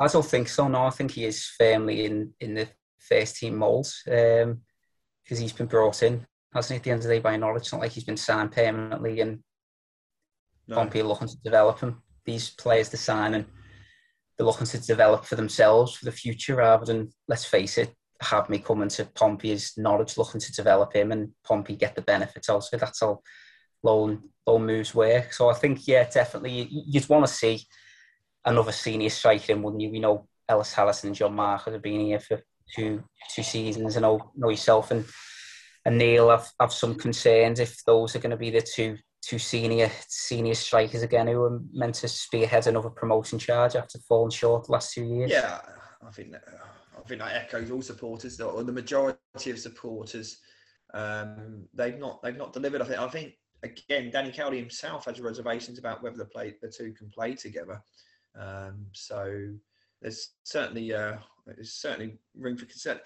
I 0.00 0.08
don't 0.08 0.26
think 0.26 0.48
so. 0.48 0.66
No, 0.66 0.84
I 0.84 0.90
think 0.90 1.12
he 1.12 1.24
is 1.24 1.46
firmly 1.46 2.04
in 2.04 2.34
in 2.40 2.54
the 2.54 2.68
first 2.98 3.36
team 3.36 3.56
mould 3.56 3.88
because 4.04 4.44
um, 4.44 4.60
he's 5.28 5.52
been 5.52 5.66
brought 5.66 6.02
in, 6.02 6.26
hasn't 6.52 6.72
he? 6.72 6.76
At 6.76 6.82
the 6.82 6.90
end 6.90 6.98
of 6.98 7.04
the 7.04 7.14
day, 7.14 7.20
by 7.20 7.36
Norwich, 7.36 7.62
it's 7.62 7.72
not 7.72 7.80
like 7.80 7.92
he's 7.92 8.04
been 8.04 8.16
signed 8.16 8.50
permanently, 8.50 9.20
and 9.20 9.44
no. 10.66 10.74
Pompey 10.74 11.00
are 11.00 11.04
looking 11.04 11.28
to 11.28 11.42
develop 11.42 11.78
him. 11.78 12.02
These 12.24 12.50
players 12.50 12.88
to 12.88 12.96
sign 12.96 13.34
and 13.34 13.46
they're 14.36 14.46
looking 14.46 14.66
to 14.66 14.78
develop 14.80 15.24
for 15.24 15.36
themselves 15.36 15.94
for 15.94 16.04
the 16.04 16.12
future 16.12 16.56
rather 16.56 16.84
than 16.84 17.10
let's 17.28 17.44
face 17.44 17.78
it, 17.78 17.94
Ahadme 18.20 18.64
coming 18.64 18.88
to 18.88 19.04
Pompey 19.04 19.52
is 19.52 19.74
Norwich 19.76 20.18
looking 20.18 20.40
to 20.40 20.52
develop 20.52 20.92
him 20.92 21.12
and 21.12 21.30
Pompey 21.44 21.76
get 21.76 21.94
the 21.94 22.02
benefits 22.02 22.48
also. 22.48 22.76
That's 22.76 23.00
all 23.00 23.22
loan 23.86 24.10
loan 24.46 24.66
moves 24.66 24.94
work. 24.94 25.32
So 25.32 25.48
I 25.48 25.54
think 25.54 25.86
yeah, 25.86 26.04
definitely 26.08 26.68
you'd 26.70 27.08
want 27.08 27.26
to 27.26 27.32
see 27.32 27.54
another 28.44 28.72
senior 28.72 29.10
striker 29.10 29.56
wouldn't 29.56 29.82
you? 29.82 29.90
We 29.90 30.00
know 30.00 30.28
Ellis 30.48 30.72
Harrison 30.72 31.08
and 31.08 31.16
John 31.16 31.34
Marquis 31.34 31.72
have 31.72 31.82
been 31.82 32.00
here 32.00 32.20
for 32.20 32.42
two 32.74 33.02
two 33.34 33.42
seasons. 33.42 33.96
And 33.96 34.04
I 34.04 34.08
know 34.08 34.32
know 34.34 34.50
yourself 34.50 34.90
and 34.90 35.04
and 35.84 35.98
Neil 35.98 36.30
have, 36.30 36.48
have 36.60 36.72
some 36.72 36.96
concerns 36.96 37.60
if 37.60 37.84
those 37.84 38.16
are 38.16 38.18
going 38.18 38.36
to 38.36 38.36
be 38.36 38.50
the 38.50 38.60
two 38.60 38.96
two 39.22 39.38
senior 39.38 39.90
senior 40.08 40.54
strikers 40.54 41.02
again 41.02 41.26
who 41.26 41.42
are 41.42 41.60
meant 41.72 41.96
to 41.96 42.08
spearhead 42.08 42.66
another 42.66 42.90
promotion 42.90 43.38
charge 43.38 43.74
after 43.74 43.98
falling 44.08 44.30
short 44.30 44.66
the 44.66 44.72
last 44.72 44.92
two 44.94 45.04
years. 45.04 45.30
Yeah, 45.30 45.60
I 46.06 46.10
think 46.10 46.32
that, 46.32 46.44
I 46.96 47.08
think 47.08 47.20
that 47.20 47.34
echoes 47.34 47.70
all 47.70 47.82
supporters 47.82 48.40
or 48.40 48.62
the 48.62 48.72
majority 48.72 49.50
of 49.50 49.58
supporters. 49.58 50.38
Um, 50.94 51.66
they've 51.74 51.98
not 51.98 52.22
they've 52.22 52.36
not 52.36 52.52
delivered. 52.52 52.82
I 52.82 52.84
think 52.84 53.00
I 53.00 53.08
think 53.08 53.32
again, 53.62 54.10
Danny 54.10 54.32
Cowley 54.32 54.58
himself 54.58 55.06
has 55.06 55.20
reservations 55.20 55.78
about 55.78 56.02
whether 56.02 56.16
the 56.16 56.26
play 56.26 56.54
the 56.60 56.68
two 56.68 56.92
can 56.92 57.08
play 57.10 57.34
together. 57.34 57.80
Um, 58.38 58.86
so 58.92 59.48
there's 60.02 60.34
certainly 60.44 60.92
uh, 60.92 61.16
there's 61.46 61.74
certainly 61.74 62.18
room 62.36 62.56
for 62.56 62.66
concern. 62.66 63.00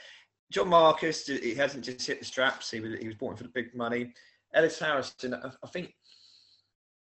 John 0.50 0.68
Marquis, 0.68 1.12
he 1.26 1.54
hasn't 1.54 1.84
just 1.84 2.06
hit 2.06 2.18
the 2.18 2.24
straps. 2.24 2.70
He 2.70 2.80
was 2.80 2.98
he 3.00 3.06
was 3.06 3.16
bought 3.16 3.32
in 3.32 3.36
for 3.36 3.42
the 3.44 3.50
big 3.50 3.74
money. 3.74 4.12
Ellis 4.52 4.80
Harrison, 4.80 5.34
I 5.34 5.68
think, 5.68 5.94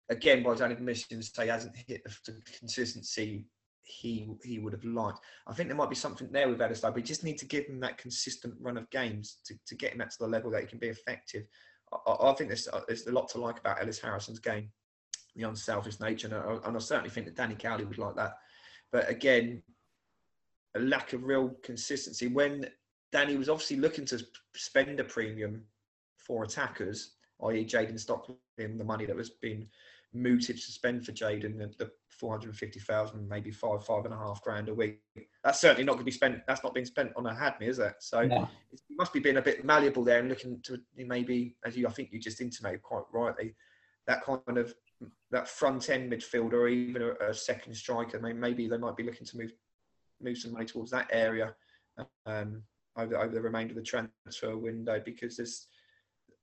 again, 0.10 0.44
by 0.44 0.52
his 0.52 0.62
own 0.62 0.74
admissions, 0.74 1.32
he 1.40 1.48
hasn't 1.48 1.76
hit 1.88 2.02
the 2.26 2.34
consistency 2.60 3.46
he 3.90 4.28
he 4.44 4.60
would 4.60 4.74
have 4.74 4.84
liked. 4.84 5.20
I 5.48 5.54
think 5.54 5.70
there 5.70 5.78
might 5.78 5.90
be 5.90 5.96
something 5.96 6.32
there 6.32 6.50
with 6.50 6.62
Ellis, 6.62 6.82
though. 6.82 6.92
We 6.92 7.02
just 7.02 7.24
need 7.24 7.38
to 7.40 7.46
give 7.46 7.66
him 7.66 7.80
that 7.80 7.98
consistent 7.98 8.54
run 8.60 8.78
of 8.78 8.90
games 8.90 9.38
to, 9.46 9.56
to 9.68 9.76
get 9.76 9.94
him 9.94 10.02
at 10.02 10.12
to 10.12 10.18
the 10.20 10.28
level 10.28 10.52
that 10.52 10.62
he 10.62 10.68
can 10.68 10.80
be 10.80 10.90
effective. 10.90 11.44
I, 11.92 12.30
I 12.30 12.34
think 12.34 12.50
there's, 12.50 12.68
uh, 12.68 12.82
there's 12.88 13.08
a 13.08 13.12
lot 13.12 13.30
to 13.30 13.40
like 13.40 13.60
about 13.60 13.82
Ellis 13.82 14.00
Harrison's 14.00 14.40
game, 14.40 14.70
the 15.36 15.48
unselfish 15.48 16.00
nature, 16.00 16.28
and 16.28 16.36
I, 16.36 16.68
and 16.68 16.76
I 16.76 16.80
certainly 16.80 17.10
think 17.10 17.26
that 17.28 17.36
Danny 17.36 17.56
Cowley 17.56 17.86
would 17.86 17.98
like 17.98 18.16
that. 18.16 18.38
But 18.92 19.10
again, 19.10 19.62
a 20.76 20.80
lack 20.80 21.14
of 21.14 21.24
real 21.24 21.56
consistency. 21.64 22.28
When 22.28 22.70
Danny 23.12 23.36
was 23.36 23.50
obviously 23.50 23.78
looking 23.78 24.06
to 24.06 24.24
spend 24.56 25.00
a 25.00 25.04
premium 25.04 25.64
for 26.18 26.44
attackers, 26.44 27.16
i.e., 27.44 27.66
Jayden 27.66 28.00
Stockley, 28.00 28.36
and 28.58 28.80
the 28.80 28.84
money 28.84 29.06
that 29.06 29.16
was 29.16 29.30
being 29.30 29.68
mooted 30.14 30.56
to 30.56 30.72
spend 30.72 31.06
for 31.06 31.12
Jayden, 31.12 31.58
the, 31.58 31.72
the 31.78 31.92
450,000, 32.10 33.28
maybe 33.28 33.52
five, 33.52 33.86
five 33.86 34.06
and 34.06 34.14
a 34.14 34.18
half 34.18 34.42
grand 34.42 34.70
a 34.70 34.74
week. 34.74 35.02
That's 35.44 35.62
certainly 35.62 35.86
not 35.86 35.94
going 35.94 36.02
to 36.02 36.06
be 36.06 36.12
spent. 36.12 36.42
That's 36.48 36.64
not 36.64 36.74
being 36.74 36.86
spent 36.86 37.12
on 37.16 37.24
Ahadme, 37.24 37.62
is 37.62 37.80
it? 37.80 37.94
So 38.00 38.26
no. 38.26 38.50
it 38.72 38.82
must 38.98 39.14
be 39.14 39.20
being 39.20 39.38
a 39.38 39.42
bit 39.42 39.64
malleable 39.64 40.04
there 40.04 40.20
and 40.20 40.30
looking 40.30 40.60
to 40.64 40.80
maybe, 40.98 41.56
as 41.66 41.78
you, 41.78 41.88
I 41.88 41.92
think 41.92 42.10
you 42.12 42.20
just 42.20 42.42
intimated 42.42 42.82
quite 42.82 43.04
rightly, 43.14 43.56
that 44.08 44.24
kind 44.24 44.58
of 44.58 44.74
that 45.32 45.48
front 45.48 45.90
end 45.90 46.12
midfielder 46.12 46.54
or 46.54 46.68
even 46.68 47.02
a, 47.02 47.30
a 47.30 47.34
second 47.34 47.76
striker. 47.76 48.20
Maybe 48.20 48.68
they 48.68 48.78
might 48.78 48.98
be 48.98 49.04
looking 49.04 49.28
to 49.28 49.38
move 49.38 49.52
move 50.22 50.38
some 50.38 50.52
money 50.52 50.66
towards 50.66 50.92
that 50.92 51.08
area 51.12 51.56
um, 52.26 52.62
over 52.98 53.18
over 53.18 53.34
the 53.34 53.42
remainder 53.42 53.72
of 53.72 53.78
the 53.78 53.84
transfer 53.84 54.58
window 54.58 55.02
because 55.04 55.38
there's 55.38 55.68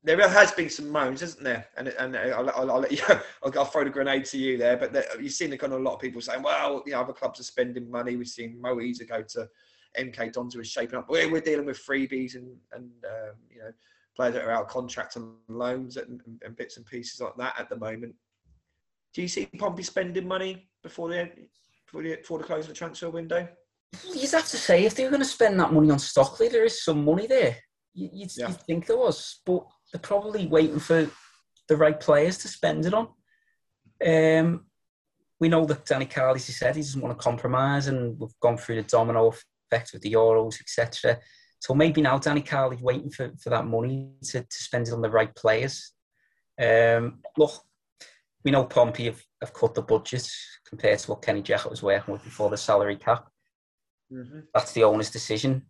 there 0.06 0.28
has 0.28 0.52
been 0.52 0.70
some 0.70 0.88
moans, 0.88 1.20
isn't 1.20 1.42
there? 1.42 1.66
And 1.76 1.88
and 1.88 2.16
I'll, 2.16 2.48
I'll, 2.50 2.70
I'll 2.70 2.80
let 2.80 2.92
you. 2.92 3.02
I'll, 3.08 3.58
I'll, 3.58 3.64
throw 3.64 3.82
the 3.82 3.90
grenade 3.90 4.24
to 4.26 4.38
you 4.38 4.56
there. 4.56 4.76
But 4.76 4.92
there, 4.92 5.04
you've 5.20 5.32
seen 5.32 5.50
the 5.50 5.58
kind 5.58 5.72
of 5.72 5.80
a 5.80 5.82
lot 5.82 5.94
of 5.94 6.00
people 6.00 6.20
saying, 6.20 6.42
"Well, 6.42 6.84
you 6.86 6.92
know, 6.92 7.00
other 7.00 7.12
clubs 7.12 7.40
are 7.40 7.44
spending 7.44 7.90
money." 7.90 8.14
We've 8.14 8.28
seen 8.28 8.60
Mo 8.60 8.76
Eisa 8.76 9.06
go 9.08 9.22
to 9.22 9.48
MK 9.98 10.32
Dons, 10.32 10.54
who 10.54 10.60
is 10.60 10.68
shaping 10.68 10.96
up. 10.96 11.10
We're, 11.10 11.30
we're 11.30 11.40
dealing 11.40 11.66
with 11.66 11.84
freebies 11.84 12.36
and 12.36 12.56
and 12.72 12.88
um, 13.04 13.34
you 13.50 13.58
know 13.58 13.72
players 14.14 14.34
that 14.34 14.44
are 14.44 14.52
out 14.52 14.68
contract 14.68 15.16
and 15.16 15.34
loans 15.48 15.98
and, 15.98 16.22
and, 16.42 16.56
bits 16.56 16.78
and 16.78 16.86
pieces 16.86 17.20
like 17.20 17.36
that 17.36 17.54
at 17.58 17.68
the 17.68 17.76
moment. 17.76 18.14
Do 19.12 19.22
you 19.22 19.28
see 19.28 19.46
Pompey 19.58 19.82
spending 19.82 20.26
money 20.26 20.70
before 20.82 21.08
the 21.08 21.30
before 21.84 22.02
the, 22.02 22.16
before 22.16 22.38
the 22.38 22.44
close 22.44 22.64
of 22.64 22.68
the 22.68 22.74
transfer 22.74 23.10
window? 23.10 23.46
You'd 24.14 24.30
have 24.30 24.48
to 24.48 24.56
say 24.56 24.84
if 24.84 24.94
they 24.94 25.02
were 25.02 25.10
going 25.10 25.20
to 25.22 25.28
spend 25.28 25.58
that 25.58 25.72
money 25.72 25.90
on 25.90 25.98
Stockley, 25.98 26.48
there 26.48 26.64
is 26.64 26.84
some 26.84 27.04
money 27.04 27.26
there. 27.26 27.56
You'd, 27.94 28.30
yeah. 28.36 28.48
you'd 28.48 28.60
think 28.62 28.86
there 28.86 28.98
was, 28.98 29.40
but 29.44 29.66
they're 29.96 30.00
probably 30.00 30.46
waiting 30.46 30.78
for 30.78 31.08
the 31.68 31.76
right 31.76 31.98
players 31.98 32.36
to 32.38 32.48
spend 32.48 32.84
it 32.84 32.92
on. 32.92 33.08
Um, 34.06 34.66
we 35.40 35.48
know 35.48 35.64
that 35.64 35.86
Danny 35.86 36.08
as 36.14 36.46
he 36.46 36.52
said, 36.52 36.76
he 36.76 36.82
doesn't 36.82 37.00
want 37.00 37.18
to 37.18 37.22
compromise, 37.22 37.86
and 37.86 38.18
we've 38.18 38.38
gone 38.40 38.58
through 38.58 38.76
the 38.76 38.82
domino 38.82 39.32
effect 39.70 39.92
with 39.92 40.02
the 40.02 40.12
Euros, 40.12 40.60
etc. 40.60 41.18
So 41.60 41.74
maybe 41.74 42.02
now 42.02 42.18
Danny 42.18 42.42
Cowley's 42.42 42.82
waiting 42.82 43.10
for, 43.10 43.32
for 43.42 43.50
that 43.50 43.66
money 43.66 44.10
to, 44.24 44.40
to 44.40 44.46
spend 44.50 44.88
it 44.88 44.92
on 44.92 45.00
the 45.00 45.10
right 45.10 45.34
players. 45.34 45.92
Um, 46.60 47.20
look, 47.38 47.52
we 48.44 48.50
know 48.50 48.64
Pompey 48.64 49.06
have, 49.06 49.22
have 49.40 49.54
cut 49.54 49.74
the 49.74 49.82
budget 49.82 50.30
compared 50.68 50.98
to 50.98 51.10
what 51.10 51.22
Kenny 51.22 51.42
Jackett 51.42 51.70
was 51.70 51.82
working 51.82 52.12
with 52.12 52.22
before 52.22 52.50
the 52.50 52.56
salary 52.56 52.96
cap. 52.96 53.28
Mm-hmm. 54.12 54.40
That's 54.54 54.72
the 54.72 54.84
owner's 54.84 55.10
decision. 55.10 55.62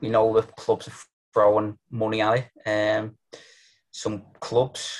We 0.00 0.08
know 0.08 0.32
the 0.32 0.42
clubs 0.42 0.88
are 0.88 0.92
throwing 1.32 1.78
money 1.90 2.20
at 2.20 2.48
it. 2.66 2.98
Um, 3.00 3.16
some 3.90 4.22
clubs, 4.40 4.98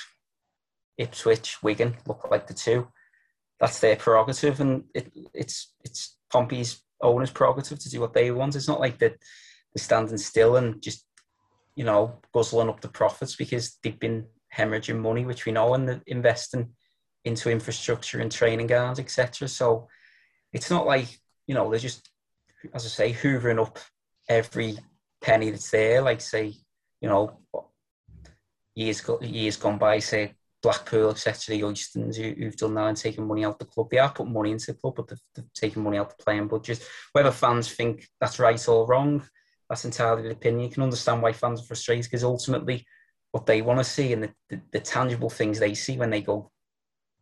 Ipswich, 0.97 1.61
Wigan, 1.63 1.97
look 2.05 2.29
like 2.29 2.47
the 2.47 2.53
two. 2.53 2.87
That's 3.59 3.79
their 3.79 3.95
prerogative, 3.95 4.59
and 4.59 4.85
it, 4.93 5.11
it's 5.33 5.73
it's 5.83 6.17
Pompey's 6.31 6.81
owner's 7.01 7.31
prerogative 7.31 7.79
to 7.79 7.89
do 7.89 7.99
what 7.99 8.13
they 8.13 8.31
want. 8.31 8.55
It's 8.55 8.67
not 8.67 8.79
like 8.79 8.97
that 8.99 9.15
they're 9.73 9.83
standing 9.83 10.17
still 10.17 10.57
and 10.57 10.81
just 10.81 11.05
you 11.75 11.83
know 11.83 12.19
guzzling 12.33 12.69
up 12.69 12.81
the 12.81 12.87
profits 12.87 13.35
because 13.35 13.77
they've 13.83 13.99
been 13.99 14.25
hemorrhaging 14.55 14.99
money, 14.99 15.25
which 15.25 15.45
we 15.45 15.51
know, 15.51 15.73
and 15.73 16.01
investing 16.07 16.69
into 17.23 17.51
infrastructure 17.51 18.19
and 18.19 18.31
training 18.31 18.67
grounds, 18.67 18.99
etc. 18.99 19.47
So 19.47 19.87
it's 20.53 20.69
not 20.69 20.85
like 20.85 21.19
you 21.47 21.55
know 21.55 21.69
they're 21.69 21.79
just, 21.79 22.09
as 22.73 22.85
I 22.85 22.89
say, 22.89 23.13
hoovering 23.13 23.61
up 23.61 23.79
every 24.27 24.77
penny 25.21 25.49
that's 25.49 25.69
there. 25.69 26.01
Like 26.01 26.21
say, 26.21 26.53
you 26.99 27.09
know, 27.09 27.39
years 28.75 29.03
years 29.21 29.57
gone 29.57 29.77
by, 29.77 29.99
say 29.99 30.33
Blackpool, 30.61 31.11
etc., 31.11 31.55
the 31.55 31.63
Oystons 31.63 32.15
who, 32.15 32.45
have 32.45 32.57
done 32.57 32.75
that 32.75 32.87
and 32.87 32.97
taken 32.97 33.27
money 33.27 33.45
out 33.45 33.59
the 33.59 33.65
club. 33.65 33.89
They 33.89 33.97
are 33.97 34.11
putting 34.11 34.33
money 34.33 34.51
into 34.51 34.67
the 34.67 34.77
club, 34.77 34.95
but 34.95 35.07
they've, 35.07 35.19
they've 35.35 35.53
taken 35.53 35.83
money 35.83 35.97
out 35.97 36.15
the 36.15 36.23
playing 36.23 36.47
budget. 36.47 36.85
Whether 37.13 37.31
fans 37.31 37.71
think 37.71 38.07
that's 38.19 38.39
right 38.39 38.67
or 38.67 38.85
wrong, 38.85 39.23
that's 39.69 39.85
entirely 39.85 40.23
the 40.23 40.31
opinion. 40.31 40.65
You 40.65 40.69
can 40.69 40.83
understand 40.83 41.21
why 41.21 41.33
fans 41.33 41.61
are 41.61 41.65
frustrated 41.65 42.05
because 42.05 42.23
ultimately 42.23 42.85
what 43.31 43.45
they 43.45 43.61
want 43.61 43.79
to 43.79 43.83
see 43.83 44.13
and 44.13 44.23
the, 44.23 44.33
the, 44.49 44.61
the, 44.71 44.79
tangible 44.79 45.29
things 45.29 45.57
they 45.57 45.73
see 45.73 45.97
when 45.97 46.09
they 46.09 46.21
go 46.21 46.51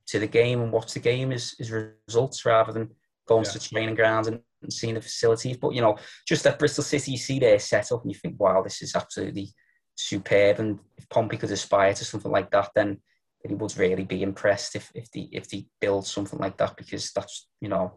to 0.08 0.20
the 0.20 0.27
game 0.27 0.62
and 0.62 0.72
watch 0.72 0.94
the 0.94 1.00
game 1.00 1.32
is, 1.32 1.56
is 1.60 1.72
results 1.72 2.46
rather 2.46 2.74
than 2.74 2.89
going 3.27 3.46
yeah. 3.46 3.51
to 3.51 3.60
training 3.60 3.96
grounds 3.96 4.27
and, 4.27 4.41
and 4.62 4.72
seeing 4.72 4.96
the 4.96 5.01
facilities. 5.01 5.58
But, 5.58 5.74
you 5.74 5.82
know, 5.82 5.98
just 6.28 6.46
at 6.46 6.60
Bristol 6.60 6.84
City, 6.84 7.12
you 7.12 7.18
see 7.18 7.39
their 7.39 7.60
setup 7.60 8.01
and 8.04 8.12
you 8.12 8.18
think, 8.18 8.39
wow, 8.39 8.62
this 8.62 8.82
is 8.82 8.96
absolutely 8.96 9.50
superb. 9.96 10.60
And 10.60 10.80
if 10.98 11.08
Pompey 11.10 11.38
could 11.38 11.51
aspire 11.51 11.94
to 11.94 12.06
something 12.06 12.32
like 12.32 12.51
that, 12.51 12.70
then 12.75 13.00
he 13.48 13.56
would 13.56 13.78
really 13.78 14.04
be 14.04 14.22
impressed 14.22 14.75
if 14.75 14.92
if 14.94 15.10
they 15.12 15.30
if 15.32 15.50
they 15.50 15.66
build 15.80 16.06
something 16.06 16.39
like 16.39 16.58
that 16.58 16.75
because 16.75 17.12
that's 17.12 17.48
you 17.62 17.70
know 17.70 17.94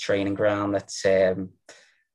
training 0.00 0.34
ground 0.34 0.74
that's 0.74 1.04
um 1.04 1.50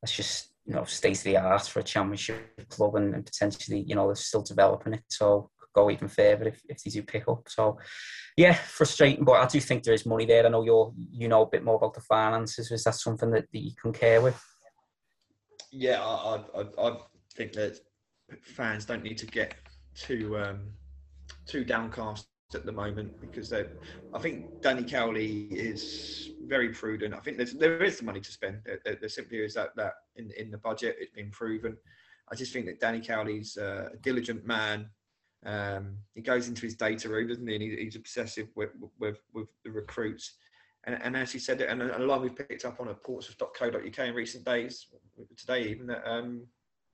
that's 0.02 0.16
just 0.16 0.54
you 0.66 0.74
know 0.74 0.84
state 0.86 1.18
of 1.18 1.24
the 1.24 1.38
art 1.38 1.68
for 1.68 1.80
a 1.80 1.84
championship 1.84 2.68
club 2.70 2.96
and, 2.96 3.14
and 3.14 3.26
potentially 3.26 3.84
you 3.88 3.96
know 3.96 4.08
they're 4.08 4.16
still 4.16 4.42
developing 4.42 4.94
it 4.94 5.04
so 5.08 5.50
go 5.74 5.90
even 5.90 6.08
further 6.08 6.48
if, 6.48 6.62
if 6.70 6.84
they 6.84 6.92
do 6.92 7.04
pick 7.04 7.28
up 7.28 7.44
so 7.48 7.78
yeah 8.38 8.54
frustrating 8.54 9.24
but 9.24 9.34
I 9.34 9.48
do 9.48 9.60
think 9.60 9.84
there 9.84 9.94
is 9.94 10.06
money 10.06 10.26
there 10.26 10.46
I 10.46 10.50
know 10.50 10.64
you're 10.64 10.94
you 11.12 11.28
know 11.28 11.44
a 11.44 11.50
bit 11.50 11.64
more 11.64 11.76
about 11.76 11.94
the 11.94 12.02
finances 12.02 12.72
is 12.72 12.84
that 12.84 12.96
something 12.96 13.32
that, 13.32 13.46
that 13.52 13.60
you 13.60 13.72
concur 13.82 14.22
with 14.22 14.42
yeah 15.72 16.04
I, 16.04 16.42
I, 16.58 16.90
I 16.90 16.98
think 17.36 17.54
that 17.54 17.80
fans 18.42 18.86
don't 18.86 19.04
need 19.04 19.18
to 19.20 19.26
get 19.26 19.56
too 19.96 20.38
um 20.38 20.72
too 21.46 21.64
downcast 21.64 22.28
at 22.56 22.66
the 22.66 22.72
moment 22.72 23.20
because 23.20 23.52
I 23.54 23.66
think 24.20 24.62
Danny 24.62 24.84
Cowley 24.84 25.48
is 25.52 26.30
very 26.46 26.70
prudent. 26.70 27.14
I 27.14 27.20
think 27.20 27.38
there's, 27.38 27.54
there 27.54 27.82
is 27.84 27.98
the 27.98 28.06
money 28.06 28.20
to 28.20 28.32
spend. 28.32 28.60
There, 28.66 28.96
there 28.96 29.10
simply 29.10 29.40
is 29.40 29.54
that 29.56 29.76
that 29.76 29.94
in 30.16 30.32
in 30.38 30.52
the 30.52 30.58
budget. 30.58 30.98
It's 31.00 31.12
been 31.12 31.32
proven. 31.32 31.78
I 32.32 32.36
just 32.36 32.54
think 32.54 32.66
that 32.68 32.80
Danny 32.80 33.02
Cowley's 33.02 33.58
a 33.58 33.92
diligent 34.02 34.46
man. 34.46 34.90
Um, 35.46 35.98
he 36.16 36.22
goes 36.22 36.48
into 36.48 36.62
his 36.62 36.76
data 36.76 37.10
room, 37.10 37.28
doesn't 37.28 37.48
he? 37.48 37.56
And 37.56 37.64
he, 37.64 37.76
he's 37.84 37.96
obsessive 37.96 38.48
with, 38.56 38.70
with 39.00 39.18
with 39.34 39.48
the 39.64 39.72
recruits. 39.72 40.34
And, 40.86 41.00
and 41.02 41.16
as 41.16 41.32
he 41.32 41.40
said, 41.40 41.62
and 41.62 41.82
a 41.82 42.00
lot 42.00 42.22
we've 42.22 42.36
picked 42.36 42.66
up 42.66 42.80
on 42.80 42.90
at 42.90 43.02
portsmouth.co.uk 43.04 44.00
in 44.00 44.14
recent 44.14 44.44
days, 44.44 44.88
today 45.38 45.70
even, 45.70 45.88
that 45.88 46.06
um, 46.06 46.46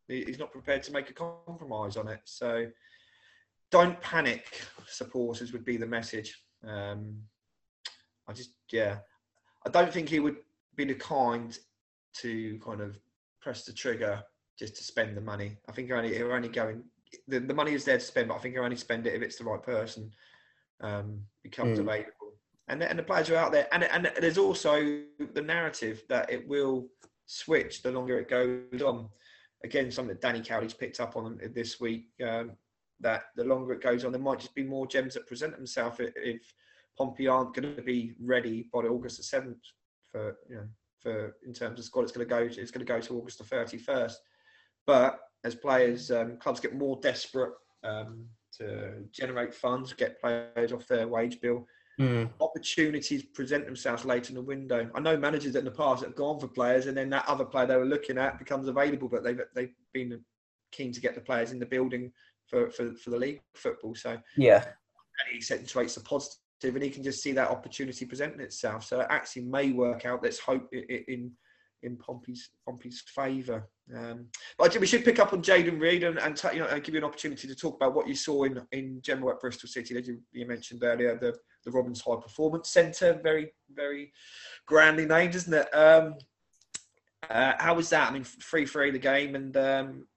he's 0.08 0.38
not 0.38 0.52
prepared 0.52 0.84
to 0.84 0.92
make 0.92 1.10
a 1.10 1.14
compromise 1.14 1.98
on 1.98 2.08
it. 2.08 2.22
So 2.26 2.68
don't 3.72 4.00
panic, 4.02 4.62
supporters 4.88 5.54
would 5.54 5.66
be 5.66 5.78
the 5.78 5.88
message. 5.88 6.44
Um, 6.68 7.18
I 8.28 8.34
just, 8.34 8.52
yeah, 8.72 9.00
I 9.66 9.70
don't 9.70 9.92
think 9.92 10.10
he 10.10 10.20
would 10.20 10.38
be 10.76 10.86
the 10.86 10.94
kind 10.94 11.58
to 12.18 12.60
kind 12.64 12.82
of 12.82 13.00
press 13.42 13.66
the 13.66 13.74
trigger 13.74 14.24
just 14.58 14.76
to 14.76 14.84
spend 14.84 15.18
the 15.18 15.22
money. 15.22 15.58
I 15.68 15.72
think 15.72 15.92
only 15.92 16.16
he'll 16.16 16.32
only 16.32 16.50
go 16.50 16.70
in. 16.70 16.84
The, 17.28 17.40
the 17.40 17.54
money 17.54 17.74
is 17.74 17.86
there 17.86 17.98
to 17.98 18.04
spend, 18.04 18.28
but 18.28 18.36
I 18.36 18.38
think 18.40 18.54
he'll 18.54 18.64
only 18.64 18.76
spend 18.76 19.08
it 19.08 19.16
if 19.16 19.22
it's 19.22 19.38
the 19.38 19.44
right 19.46 19.62
person 19.62 20.12
um, 20.82 21.22
becomes 21.44 21.80
mm. 21.80 21.82
available. 21.82 22.34
And 22.68 22.82
the, 22.82 22.90
and 22.90 23.00
the 23.00 23.04
players 23.04 23.30
are 23.30 23.36
out 23.36 23.52
there, 23.52 23.68
and 23.72 23.84
and 23.84 24.12
there's 24.20 24.38
also 24.38 25.02
the 25.34 25.42
narrative 25.42 26.04
that 26.10 26.32
it 26.32 26.48
will 26.48 26.88
switch 27.26 27.82
the 27.82 27.92
longer 27.92 28.20
it 28.20 28.30
goes 28.30 28.82
on. 28.84 29.10
Again, 29.64 29.92
something 29.92 30.14
that 30.14 30.22
Danny 30.22 30.42
Cowley's 30.42 30.74
picked 30.74 31.00
up 31.00 31.16
on 31.16 31.40
this 31.54 31.80
week. 31.80 32.06
Um, 32.24 32.52
that 33.02 33.24
the 33.36 33.44
longer 33.44 33.74
it 33.74 33.82
goes 33.82 34.04
on, 34.04 34.12
there 34.12 34.22
might 34.22 34.40
just 34.40 34.56
be 34.56 34.64
more 34.64 34.86
gems 34.86 35.14
that 35.14 35.28
present 35.28 35.56
themselves 35.56 35.98
if 36.00 36.54
Pompey 36.98 37.28
aren't 37.28 37.54
going 37.54 37.76
to 37.76 37.82
be 37.82 38.14
ready 38.22 38.68
by 38.74 38.80
August 38.80 39.18
the 39.18 39.24
seventh 39.24 39.64
for 40.12 40.38
you 40.50 40.56
know 40.58 40.68
for 41.00 41.36
in 41.46 41.54
terms 41.54 41.80
of 41.80 41.86
squad. 41.86 42.04
It's 42.04 42.12
going 42.12 42.28
to 42.28 42.30
go. 42.30 42.42
It's 42.42 42.72
going 42.72 42.86
to 42.86 42.94
go 42.94 43.00
to 43.00 43.18
August 43.18 43.38
the 43.38 43.46
thirty 43.46 43.78
first. 43.78 44.20
But 44.86 45.20
as 45.44 45.56
players, 45.56 46.12
um, 46.12 46.38
clubs 46.38 46.60
get 46.60 46.76
more 46.76 47.00
desperate 47.02 47.54
um, 47.84 48.26
to 48.58 49.04
generate 49.12 49.54
funds, 49.54 49.94
get 49.94 50.20
players 50.20 50.72
off 50.72 50.88
their 50.88 51.08
wage 51.08 51.40
bill. 51.42 51.66
Mm. 52.00 52.30
Opportunities 52.40 53.24
present 53.24 53.66
themselves 53.66 54.06
late 54.06 54.30
in 54.30 54.36
the 54.36 54.42
window. 54.42 54.90
I 54.96 55.00
know 55.02 55.18
managers 55.18 55.56
in 55.56 55.66
the 55.66 55.72
past 55.72 56.04
have 56.04 56.16
gone 56.16 56.40
for 56.40 56.48
players, 56.48 56.86
and 56.86 56.96
then 56.96 57.10
that 57.10 57.28
other 57.28 57.44
player 57.44 57.66
they 57.66 57.76
were 57.76 57.86
looking 57.86 58.18
at 58.18 58.40
becomes 58.40 58.70
available, 58.70 59.10
but 59.10 59.24
they've 59.24 59.42
they've 59.54 59.74
been 59.94 60.22
keen 60.72 60.94
to 60.94 61.02
get 61.02 61.16
the 61.16 61.22
players 61.22 61.52
in 61.52 61.60
the 61.60 61.66
building 61.66 62.12
for, 62.48 62.70
for, 62.72 62.94
for 62.94 63.10
the 63.10 63.18
league 63.18 63.42
football. 63.54 63.96
So 63.96 64.18
yeah, 64.38 64.64
he 65.30 65.38
accentuates 65.38 65.96
the 65.96 66.02
positive, 66.02 66.40
and 66.64 66.84
he 66.84 66.90
can 66.90 67.04
just 67.04 67.22
see 67.22 67.34
that 67.34 67.50
opportunity 67.50 68.06
presenting 68.06 68.40
itself. 68.40 68.86
So 68.86 69.02
it 69.02 69.08
actually 69.10 69.44
may 69.44 69.72
work 69.72 70.06
out. 70.06 70.24
Let's 70.24 70.40
hope 70.40 70.70
in 70.74 71.32
in 71.84 71.98
Pompey's 71.98 72.50
Pompey's 72.66 73.04
favour. 73.14 73.68
Um, 73.96 74.28
but 74.58 74.78
we 74.78 74.86
should 74.86 75.04
pick 75.04 75.20
up 75.20 75.34
on 75.34 75.42
Jayden 75.42 75.80
Reid 75.80 76.04
and, 76.04 76.20
and 76.20 76.40
you 76.54 76.60
know 76.60 76.80
give 76.80 76.94
you 76.94 77.00
an 77.00 77.06
opportunity 77.06 77.48
to 77.48 77.56
talk 77.56 77.76
about 77.76 77.96
what 77.96 78.08
you 78.08 78.16
saw 78.16 78.44
in 78.44 78.62
in 78.72 79.02
general 79.02 79.32
at 79.32 79.40
Bristol 79.40 79.68
City. 79.68 79.98
As 79.98 80.08
you, 80.08 80.20
you 80.32 80.48
mentioned 80.48 80.84
earlier, 80.84 81.18
the 81.18 81.36
the 81.66 81.72
Robins 81.72 82.02
High 82.02 82.18
Performance 82.22 82.70
Centre, 82.70 83.20
very 83.24 83.52
very 83.74 84.14
grandly 84.68 85.06
named, 85.06 85.36
isn't 85.36 85.54
it? 85.54 85.74
Um, 85.74 86.16
uh, 87.30 87.54
how 87.58 87.74
was 87.74 87.90
that? 87.90 88.10
I 88.10 88.14
mean, 88.14 88.24
free 88.24 88.66
free 88.66 88.92
the 88.92 89.00
game, 89.00 89.36
and 89.36 89.58
um, 89.58 90.08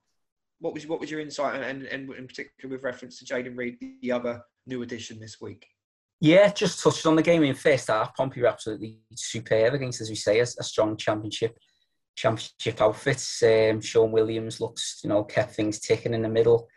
what 0.58 0.74
was 0.74 0.86
what 0.86 1.00
was 1.00 1.10
your 1.10 1.20
insight, 1.20 1.62
and, 1.62 1.84
and, 1.84 2.12
in 2.12 2.26
particular 2.26 2.74
with 2.74 2.82
reference 2.82 3.18
to 3.18 3.24
Jayden 3.24 3.56
Reid, 3.56 3.78
the 4.02 4.12
other 4.12 4.42
new 4.66 4.82
addition 4.82 5.18
this 5.18 5.40
week? 5.40 5.66
Yeah, 6.20 6.52
just 6.52 6.82
touched 6.82 7.06
on 7.06 7.16
the 7.16 7.22
game 7.22 7.42
in 7.42 7.54
first 7.54 7.88
half. 7.88 8.14
Pompey 8.14 8.42
were 8.42 8.46
absolutely 8.46 9.00
superb 9.16 9.74
against, 9.74 10.00
as 10.00 10.08
we 10.08 10.14
say, 10.14 10.38
a, 10.38 10.42
a 10.42 10.62
strong 10.62 10.96
championship 10.96 11.58
championship 12.16 12.80
outfits. 12.80 13.42
Um, 13.42 13.80
Shaun 13.80 14.12
Williams 14.12 14.60
looks, 14.60 15.00
you 15.02 15.08
know, 15.08 15.24
kept 15.24 15.54
things 15.54 15.80
ticking 15.80 16.14
in 16.14 16.22
the 16.22 16.28
middle. 16.28 16.68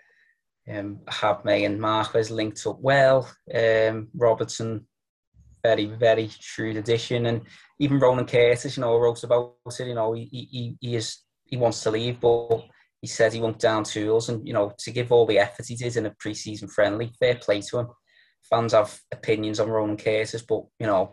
Um, 0.67 0.99
Ahadme 1.05 1.65
and 1.65 1.79
Marquis 1.79 2.33
linked 2.33 2.65
up 2.65 2.79
well. 2.79 3.29
Um, 3.53 4.07
Robertson 4.15 4.87
very, 5.65 5.85
very 5.85 6.29
shrewd 6.39 6.77
addition. 6.77 7.25
And 7.25 7.41
even 7.79 7.99
Ronan 7.99 8.27
Curtis, 8.27 8.77
you 8.77 8.81
know, 8.81 8.97
wrote 8.97 9.23
about 9.23 9.55
it. 9.79 9.87
You 9.87 9.95
know, 9.95 10.13
he 10.13 10.25
he, 10.31 10.77
he 10.79 10.95
is 10.95 11.17
he 11.45 11.57
wants 11.57 11.81
to 11.83 11.91
leave, 11.91 12.19
but 12.19 12.65
he 13.01 13.07
says 13.07 13.33
he 13.33 13.41
won't 13.41 13.59
down 13.59 13.83
tools. 13.83 14.29
And 14.29 14.47
you 14.47 14.53
know, 14.53 14.73
to 14.79 14.91
give 14.91 15.11
all 15.11 15.25
the 15.25 15.39
effort 15.39 15.65
he 15.67 15.75
did 15.75 15.97
in 15.97 16.05
a 16.05 16.15
pre-season 16.19 16.67
friendly, 16.67 17.11
fair 17.19 17.35
play 17.35 17.61
to 17.61 17.79
him. 17.79 17.87
Fans 18.49 18.73
have 18.73 18.99
opinions 19.11 19.59
on 19.59 19.69
Ronan 19.69 19.97
Curtis, 19.97 20.43
but 20.47 20.61
you 20.79 20.85
know, 20.85 21.11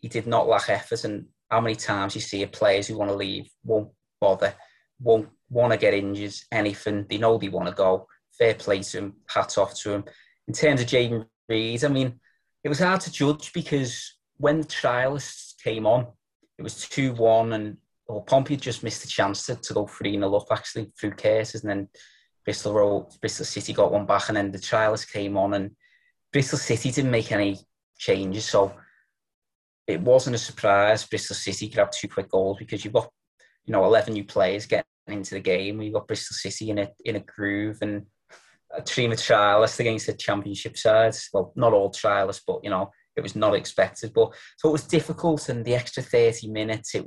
he 0.00 0.08
did 0.08 0.26
not 0.26 0.48
lack 0.48 0.68
effort. 0.68 1.04
And 1.04 1.26
how 1.50 1.60
many 1.60 1.76
times 1.76 2.14
you 2.14 2.20
see 2.20 2.44
players 2.46 2.86
who 2.86 2.96
want 2.96 3.10
to 3.10 3.16
leave 3.16 3.48
won't 3.64 3.90
bother, 4.20 4.54
won't 5.00 5.28
want 5.48 5.72
to 5.72 5.78
get 5.78 5.94
injured, 5.94 6.34
anything. 6.50 7.06
They 7.08 7.18
know 7.18 7.38
they 7.38 7.48
want 7.48 7.68
to 7.68 7.74
go. 7.74 8.06
Fair 8.36 8.54
play 8.54 8.82
to 8.82 8.98
him. 8.98 9.14
Hats 9.28 9.58
off 9.58 9.74
to 9.80 9.92
him. 9.92 10.04
In 10.48 10.54
terms 10.54 10.80
of 10.80 10.86
Jayden 10.86 11.26
Reid, 11.48 11.84
I 11.84 11.88
mean, 11.88 12.20
it 12.64 12.68
was 12.68 12.80
hard 12.80 13.00
to 13.02 13.12
judge 13.12 13.52
because 13.52 14.16
when 14.38 14.60
the 14.60 14.66
trialists 14.66 15.54
came 15.62 15.86
on, 15.86 16.08
it 16.58 16.62
was 16.62 16.88
2 16.88 17.12
1 17.12 17.52
and 17.52 17.76
well, 18.08 18.22
Pompey 18.22 18.56
just 18.56 18.82
missed 18.82 19.04
a 19.04 19.08
chance 19.08 19.46
to, 19.46 19.56
to 19.56 19.74
go 19.74 19.86
3 19.86 20.12
0 20.12 20.34
up 20.34 20.46
actually 20.50 20.92
through 20.98 21.12
cases 21.12 21.62
and 21.62 21.70
then 21.70 21.88
Bristol 22.44 22.74
Road, 22.74 23.08
Bristol 23.20 23.44
City 23.44 23.72
got 23.72 23.92
one 23.92 24.06
back 24.06 24.28
and 24.28 24.36
then 24.36 24.52
the 24.52 24.58
trialists 24.58 25.10
came 25.10 25.36
on 25.36 25.54
and 25.54 25.72
Bristol 26.32 26.58
City 26.58 26.90
didn't 26.90 27.10
make 27.10 27.32
any 27.32 27.58
changes. 27.98 28.44
So 28.44 28.74
it 29.86 30.00
wasn't 30.00 30.36
a 30.36 30.38
surprise 30.38 31.06
Bristol 31.06 31.36
City 31.36 31.68
have 31.68 31.90
two 31.90 32.08
quick 32.08 32.30
goals 32.30 32.58
because 32.58 32.84
you've 32.84 32.94
got, 32.94 33.08
you 33.64 33.72
know, 33.72 33.84
11 33.84 34.14
new 34.14 34.24
players 34.24 34.66
getting 34.66 34.84
into 35.06 35.34
the 35.34 35.40
game. 35.40 35.80
You've 35.80 35.94
got 35.94 36.08
Bristol 36.08 36.34
City 36.34 36.70
in 36.70 36.78
a, 36.78 36.88
in 37.04 37.16
a 37.16 37.20
groove 37.20 37.78
and 37.82 38.06
a 38.74 38.82
team 38.82 39.12
of 39.12 39.18
trialists 39.18 39.80
against 39.80 40.06
the 40.06 40.12
championship 40.14 40.76
sides. 40.76 41.28
Well, 41.32 41.52
not 41.56 41.72
all 41.72 41.90
trialists, 41.90 42.42
but 42.46 42.60
you 42.64 42.70
know, 42.70 42.90
it 43.16 43.22
was 43.22 43.36
not 43.36 43.54
expected. 43.54 44.12
But 44.12 44.34
so 44.58 44.68
it 44.68 44.72
was 44.72 44.84
difficult, 44.84 45.48
and 45.48 45.64
the 45.64 45.74
extra 45.74 46.02
thirty 46.02 46.48
minutes, 46.48 46.94
it 46.94 47.06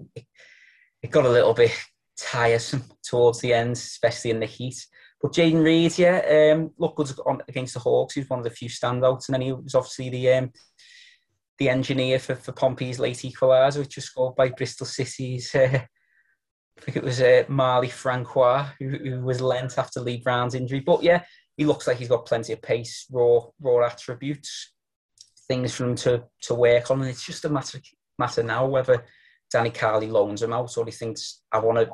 it 1.02 1.12
got 1.12 1.26
a 1.26 1.30
little 1.30 1.54
bit 1.54 1.72
tiresome 2.18 2.84
towards 3.04 3.40
the 3.40 3.54
end, 3.54 3.74
especially 3.74 4.32
in 4.32 4.40
the 4.40 4.46
heat. 4.46 4.86
But 5.22 5.34
Jayden 5.34 5.64
Reid, 5.64 5.98
yeah, 5.98 6.54
um, 6.54 6.72
looked 6.78 6.98
good 6.98 7.12
on, 7.26 7.42
against 7.48 7.74
the 7.74 7.82
Hawks. 7.82 8.14
He 8.14 8.22
was 8.22 8.30
one 8.30 8.40
of 8.40 8.46
the 8.46 8.52
few 8.52 8.70
standouts, 8.70 9.28
and 9.28 9.34
then 9.34 9.42
he 9.42 9.52
was 9.52 9.76
obviously 9.76 10.10
the 10.10 10.32
um, 10.32 10.52
the 11.60 11.70
engineer 11.70 12.20
for, 12.20 12.36
for 12.36 12.54
Pompey's 12.54 13.00
late 13.00 13.18
equaliser, 13.18 13.80
which 13.80 13.98
was 13.98 14.06
scored 14.06 14.36
by 14.36 14.50
Bristol 14.50 14.86
City's. 14.86 15.54
Uh, 15.54 15.82
I 16.78 16.82
think 16.82 16.98
it 16.98 17.04
was 17.04 17.22
uh, 17.22 17.44
Marley 17.50 17.90
Francois, 17.90 18.70
who, 18.80 18.90
who 18.90 19.22
was 19.22 19.42
lent 19.42 19.78
after 19.78 20.00
Lee 20.00 20.22
Brown's 20.22 20.56
injury. 20.56 20.80
But 20.80 21.04
yeah, 21.04 21.24
he 21.58 21.66
looks 21.66 21.88
like 21.88 21.98
he's 21.98 22.08
got 22.08 22.26
plenty 22.26 22.54
of 22.54 22.62
pace, 22.62 23.06
raw, 23.12 23.42
raw 23.60 23.86
attributes, 23.86 24.72
things 25.50 25.76
for 25.76 25.84
him 25.84 25.96
to, 25.96 26.24
to 26.44 26.56
work 26.56 26.90
on. 26.90 27.02
And 27.02 27.10
it's 27.10 27.26
just 27.26 27.44
a 27.44 27.50
matter, 27.50 27.82
matter 28.18 28.44
now 28.44 28.66
whether 28.66 29.06
Danny 29.52 29.72
Cowley 29.72 30.08
loans 30.08 30.42
him 30.42 30.54
out 30.54 30.78
or 30.78 30.86
he 30.86 30.92
thinks, 30.92 31.42
I 31.52 31.60
want 31.60 31.80
to 31.80 31.90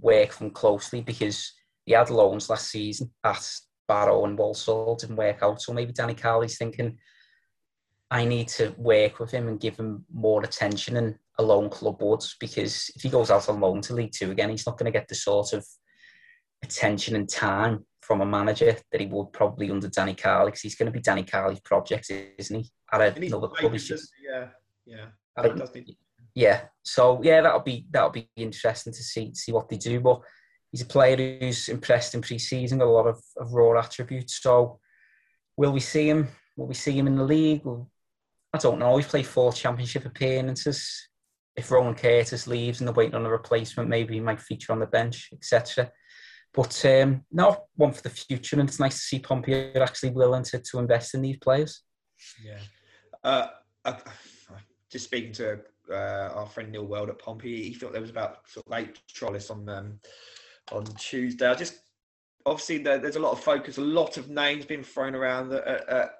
work 0.00 0.30
from 0.30 0.50
closely 0.50 1.00
because 1.00 1.52
he 1.84 1.92
had 1.92 2.10
loans 2.10 2.48
last 2.48 2.70
season 2.70 3.10
at 3.24 3.44
Barrow 3.88 4.24
and 4.24 4.38
Walsall, 4.38 4.94
didn't 4.94 5.16
work 5.16 5.42
out. 5.42 5.60
So 5.60 5.72
maybe 5.72 5.92
Danny 5.92 6.14
Cowley's 6.14 6.58
thinking, 6.58 6.96
I 8.10 8.24
need 8.24 8.48
to 8.48 8.74
work 8.76 9.20
with 9.20 9.30
him 9.30 9.46
and 9.48 9.60
give 9.60 9.76
him 9.76 10.04
more 10.12 10.42
attention 10.42 10.94
than 10.94 11.18
a 11.38 11.42
loan 11.42 11.70
club 11.70 12.02
would 12.02 12.22
because 12.40 12.90
if 12.96 13.02
he 13.02 13.08
goes 13.08 13.30
out 13.30 13.48
on 13.48 13.60
loan 13.60 13.80
to 13.82 13.94
League 13.94 14.12
Two 14.12 14.30
again, 14.30 14.50
he's 14.50 14.66
not 14.66 14.78
going 14.78 14.92
to 14.92 14.98
get 14.98 15.08
the 15.08 15.14
sort 15.14 15.52
of 15.52 15.64
attention 16.62 17.16
and 17.16 17.28
time 17.28 17.86
from 18.00 18.20
a 18.20 18.26
manager 18.26 18.76
that 18.90 19.00
he 19.00 19.06
would 19.06 19.32
probably 19.32 19.70
under 19.70 19.88
Danny 19.88 20.14
Cowley 20.14 20.50
because 20.50 20.62
he's 20.62 20.74
going 20.74 20.86
to 20.86 20.92
be 20.92 21.00
Danny 21.00 21.22
Cowley's 21.22 21.60
project, 21.60 22.10
isn't 22.10 22.56
he? 22.56 22.70
At 22.92 23.00
a, 23.00 23.14
another 23.14 23.48
club, 23.48 23.72
just, 23.76 24.10
yeah, 24.20 24.48
yeah, 24.84 25.06
yeah. 26.34 26.62
So 26.82 27.20
yeah, 27.22 27.40
that'll 27.42 27.60
be 27.60 27.86
that'll 27.90 28.10
be 28.10 28.28
interesting 28.36 28.92
to 28.92 29.02
see 29.02 29.32
see 29.34 29.52
what 29.52 29.68
they 29.68 29.76
do. 29.76 30.00
But 30.00 30.22
he's 30.72 30.82
a 30.82 30.86
player 30.86 31.16
who's 31.38 31.68
impressed 31.68 32.14
in 32.14 32.22
pre-season, 32.22 32.78
got 32.78 32.88
a 32.88 32.90
lot 32.90 33.06
of, 33.06 33.22
of 33.36 33.52
raw 33.52 33.78
attributes. 33.78 34.42
So 34.42 34.80
will 35.56 35.72
we 35.72 35.80
see 35.80 36.08
him? 36.08 36.28
Will 36.56 36.66
we 36.66 36.74
see 36.74 36.98
him 36.98 37.06
in 37.06 37.16
the 37.16 37.24
league? 37.24 37.62
Well, 37.64 37.90
I 38.52 38.58
don't 38.58 38.78
know. 38.78 38.96
He's 38.96 39.06
played 39.06 39.26
four 39.26 39.52
championship 39.52 40.06
appearances. 40.06 41.08
If 41.56 41.70
Ronan 41.70 41.94
Curtis 41.94 42.46
leaves 42.46 42.80
and 42.80 42.88
they're 42.88 42.94
waiting 42.94 43.14
on 43.14 43.26
a 43.26 43.30
replacement, 43.30 43.88
maybe 43.88 44.14
he 44.14 44.20
might 44.20 44.40
feature 44.40 44.72
on 44.72 44.80
the 44.80 44.86
bench, 44.86 45.30
etc. 45.32 45.90
But 46.52 46.84
um, 46.84 47.24
no, 47.30 47.64
one 47.76 47.92
for 47.92 48.02
the 48.02 48.10
future, 48.10 48.58
and 48.58 48.68
it's 48.68 48.80
nice 48.80 48.94
to 48.94 49.00
see 49.00 49.18
Pompey 49.20 49.54
are 49.74 49.82
actually 49.82 50.10
willing 50.10 50.42
to, 50.44 50.58
to 50.58 50.78
invest 50.78 51.14
in 51.14 51.22
these 51.22 51.36
players. 51.38 51.82
Yeah. 52.44 52.58
Uh, 53.22 53.48
I, 53.84 53.96
just 54.90 55.04
speaking 55.04 55.32
to 55.32 55.60
uh, 55.90 56.30
our 56.34 56.46
friend 56.46 56.72
Neil 56.72 56.86
Weld 56.86 57.08
at 57.08 57.18
Pompey, 57.18 57.62
he 57.68 57.74
thought 57.74 57.92
there 57.92 58.00
was 58.00 58.10
about 58.10 58.48
sort 58.48 58.66
of 58.66 58.72
eight 58.78 58.98
trolleys 59.12 59.50
on 59.50 59.68
um, 59.68 60.00
on 60.72 60.84
Tuesday. 60.98 61.46
I 61.46 61.54
just 61.54 61.80
obviously 62.46 62.78
there, 62.78 62.98
there's 62.98 63.16
a 63.16 63.20
lot 63.20 63.32
of 63.32 63.40
focus, 63.40 63.78
a 63.78 63.82
lot 63.82 64.16
of 64.16 64.28
names 64.28 64.64
being 64.64 64.82
thrown 64.82 65.14
around 65.14 65.52
at, 65.52 65.88
at, 65.88 66.10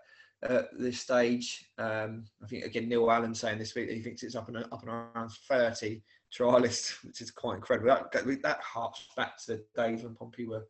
at 0.42 0.68
this 0.78 1.00
stage. 1.00 1.70
Um, 1.78 2.24
I 2.42 2.46
think 2.46 2.64
again 2.64 2.88
Neil 2.88 3.10
Allen 3.10 3.34
saying 3.34 3.58
this 3.58 3.74
week 3.74 3.88
that 3.88 3.96
he 3.96 4.02
thinks 4.02 4.22
it's 4.22 4.36
up 4.36 4.48
and 4.48 4.58
up 4.58 4.82
and 4.82 4.88
around 4.88 5.30
thirty 5.48 6.02
trialists, 6.36 7.04
which 7.04 7.20
is 7.20 7.30
quite 7.30 7.56
incredible. 7.56 7.88
That 8.12 8.42
that 8.42 8.60
harks 8.60 9.06
back 9.16 9.36
to 9.44 9.56
the 9.56 9.64
days 9.76 10.02
when 10.02 10.14
Pompey 10.14 10.46
were 10.46 10.66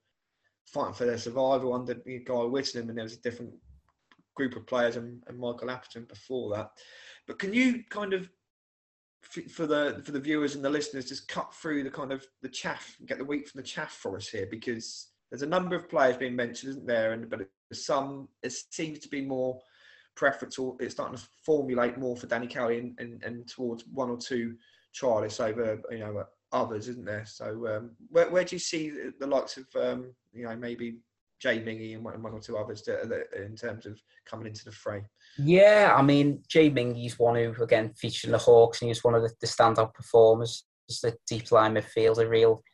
fighting 0.67 0.95
for 0.95 1.05
their 1.05 1.19
survival 1.19 1.75
under 1.75 1.95
Guy 1.95 2.45
Whittingham, 2.45 2.89
and 2.89 2.99
there 2.99 3.05
was 3.05 3.17
a 3.17 3.23
different 3.23 3.53
group 4.35 4.57
of 4.57 4.67
players 4.67 4.97
and, 4.97 5.23
and 5.27 5.39
Michael 5.39 5.71
Appleton 5.71 6.07
before 6.09 6.55
that. 6.57 6.71
But 7.27 7.39
can 7.39 7.53
you 7.53 7.83
kind 7.91 8.13
of 8.13 8.29
for 9.23 9.67
the 9.67 10.03
for 10.05 10.13
the 10.13 10.21
viewers 10.21 10.55
and 10.55 10.65
the 10.65 10.71
listeners 10.71 11.09
just 11.09 11.29
cut 11.29 11.55
through 11.55 11.85
the 11.85 11.91
kind 11.91 12.11
of 12.11 12.27
the 12.43 12.49
chaff 12.49 12.97
get 13.05 13.19
the 13.19 13.25
wheat 13.25 13.49
from 13.49 13.61
the 13.61 13.67
chaff 13.67 13.93
for 13.93 14.17
us 14.17 14.29
here 14.29 14.49
because 14.51 15.10
there's 15.31 15.43
a 15.43 15.47
number 15.47 15.77
of 15.77 15.89
players 15.89 16.17
being 16.17 16.37
mentioned 16.37 16.71
isn't 16.71 16.87
there 16.87 17.13
and 17.13 17.29
but 17.31 17.49
some 17.73 18.29
it 18.43 18.53
seems 18.53 18.99
to 18.99 19.09
be 19.09 19.21
more 19.21 19.61
preference 20.17 20.59
or 20.59 20.77
it's 20.81 20.95
starting 20.95 21.17
to 21.17 21.23
formulate 21.45 21.97
more 21.97 22.17
for 22.17 22.27
Danny 22.27 22.47
Cowley 22.47 22.79
and, 22.79 22.99
and, 22.99 23.23
and 23.23 23.49
towards 23.49 23.85
one 23.93 24.11
or 24.11 24.19
two 24.19 24.57
trialists 24.95 25.41
over 25.41 25.81
you 25.91 25.99
know 25.99 26.25
others, 26.53 26.89
isn't 26.89 27.05
there? 27.05 27.25
So 27.27 27.67
um, 27.69 27.91
where, 28.09 28.31
where 28.31 28.45
do 28.45 28.57
you 28.57 28.61
see 28.61 28.93
the, 29.19 29.27
likes 29.27 29.57
of 29.57 29.67
um, 29.81 30.13
you 30.33 30.45
know 30.45 30.57
maybe 30.57 30.99
Jay 31.41 31.61
Mingi 31.61 31.95
and 31.95 32.05
one, 32.05 32.23
one 32.23 32.33
or 32.33 32.41
two 32.41 32.57
others 32.57 32.83
to, 32.83 33.25
in 33.37 33.57
terms 33.57 33.87
of 33.87 34.01
coming 34.27 34.47
into 34.47 34.65
the 34.65 34.73
fray? 34.73 35.03
Yeah, 35.39 35.95
I 35.97 36.03
mean 36.03 36.43
Jay 36.49 36.71
Mingi's 36.71 37.19
one 37.19 37.37
who 37.37 37.63
again 37.63 37.93
featured 37.95 38.29
in 38.29 38.33
the 38.33 38.39
Hawks 38.39 38.81
and 38.81 38.89
he 38.89 38.91
was 38.91 39.05
one 39.05 39.15
of 39.15 39.23
the, 39.23 39.31
the 39.41 39.47
standout 39.47 39.95
performers. 39.95 40.65
The 41.03 41.17
deep 41.29 41.53
line 41.53 41.75
midfield, 41.75 42.19
a 42.19 42.29
real 42.29 42.65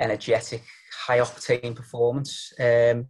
energetic, 0.00 0.62
high 1.06 1.18
octane 1.18 1.74
performance. 1.74 2.52
Um, 2.58 3.08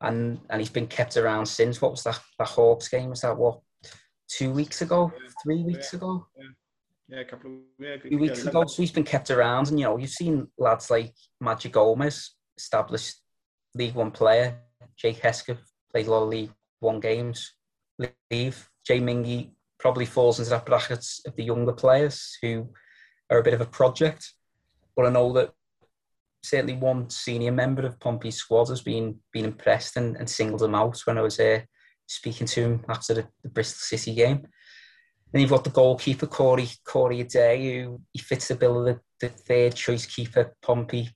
and 0.00 0.40
and 0.50 0.60
he's 0.60 0.70
been 0.70 0.88
kept 0.88 1.16
around 1.16 1.46
since. 1.46 1.80
What 1.80 1.92
was 1.92 2.02
that? 2.04 2.20
The 2.38 2.44
Hawks 2.44 2.88
game 2.88 3.10
was 3.10 3.20
that 3.20 3.36
what? 3.36 3.60
Two 4.28 4.50
weeks 4.50 4.82
ago, 4.82 5.12
three 5.42 5.62
weeks 5.62 5.92
yeah. 5.92 5.96
ago. 5.98 6.26
Yeah 6.36 6.48
yeah, 7.12 7.20
a 7.20 7.24
couple 7.24 7.50
of 7.50 7.60
yeah, 7.78 7.96
few 8.00 8.18
weeks 8.18 8.44
ago. 8.44 8.64
So 8.66 8.82
he's 8.82 8.90
been 8.90 9.04
kept 9.04 9.30
around, 9.30 9.68
and 9.68 9.78
you 9.78 9.84
know, 9.84 9.98
you've 9.98 10.10
seen 10.10 10.48
lads 10.58 10.90
like 10.90 11.14
Magic 11.40 11.72
Gomez, 11.72 12.30
established 12.56 13.16
League 13.74 13.94
One 13.94 14.10
player. 14.10 14.58
Jake 14.96 15.18
Hesketh 15.18 15.60
played 15.92 16.06
a 16.06 16.10
lot 16.10 16.22
of 16.22 16.30
League 16.30 16.52
One 16.80 17.00
games. 17.00 17.54
Leave 18.30 18.68
Jay 18.86 19.00
Mingi 19.00 19.50
probably 19.78 20.06
falls 20.06 20.38
into 20.38 20.50
that 20.50 20.64
bracket 20.64 21.04
of 21.26 21.36
the 21.36 21.44
younger 21.44 21.72
players 21.72 22.36
who 22.40 22.68
are 23.30 23.38
a 23.38 23.42
bit 23.42 23.54
of 23.54 23.60
a 23.60 23.66
project. 23.66 24.32
But 24.96 25.06
I 25.06 25.10
know 25.10 25.32
that 25.34 25.52
certainly 26.42 26.74
one 26.74 27.08
senior 27.10 27.52
member 27.52 27.86
of 27.86 28.00
Pompey's 28.00 28.36
squad 28.36 28.68
has 28.68 28.82
been 28.82 29.18
been 29.32 29.44
impressed 29.44 29.96
and, 29.96 30.16
and 30.16 30.28
singled 30.28 30.62
him 30.62 30.74
out 30.74 30.98
when 31.04 31.18
I 31.18 31.22
was 31.22 31.38
uh, 31.38 31.60
speaking 32.06 32.46
to 32.48 32.62
him 32.62 32.84
after 32.88 33.14
the, 33.14 33.28
the 33.42 33.48
Bristol 33.48 33.80
City 33.80 34.14
game. 34.14 34.46
Then 35.32 35.40
you've 35.40 35.50
got 35.50 35.64
the 35.64 35.70
goalkeeper, 35.70 36.26
Corey, 36.26 36.68
Corey 36.84 37.24
Addai, 37.24 37.84
who 37.84 38.00
he 38.12 38.18
fits 38.18 38.48
the 38.48 38.54
bill 38.54 38.80
of 38.80 38.84
the, 38.84 39.00
the 39.20 39.28
third 39.28 39.74
choice 39.74 40.04
keeper, 40.04 40.54
Pompey. 40.62 41.08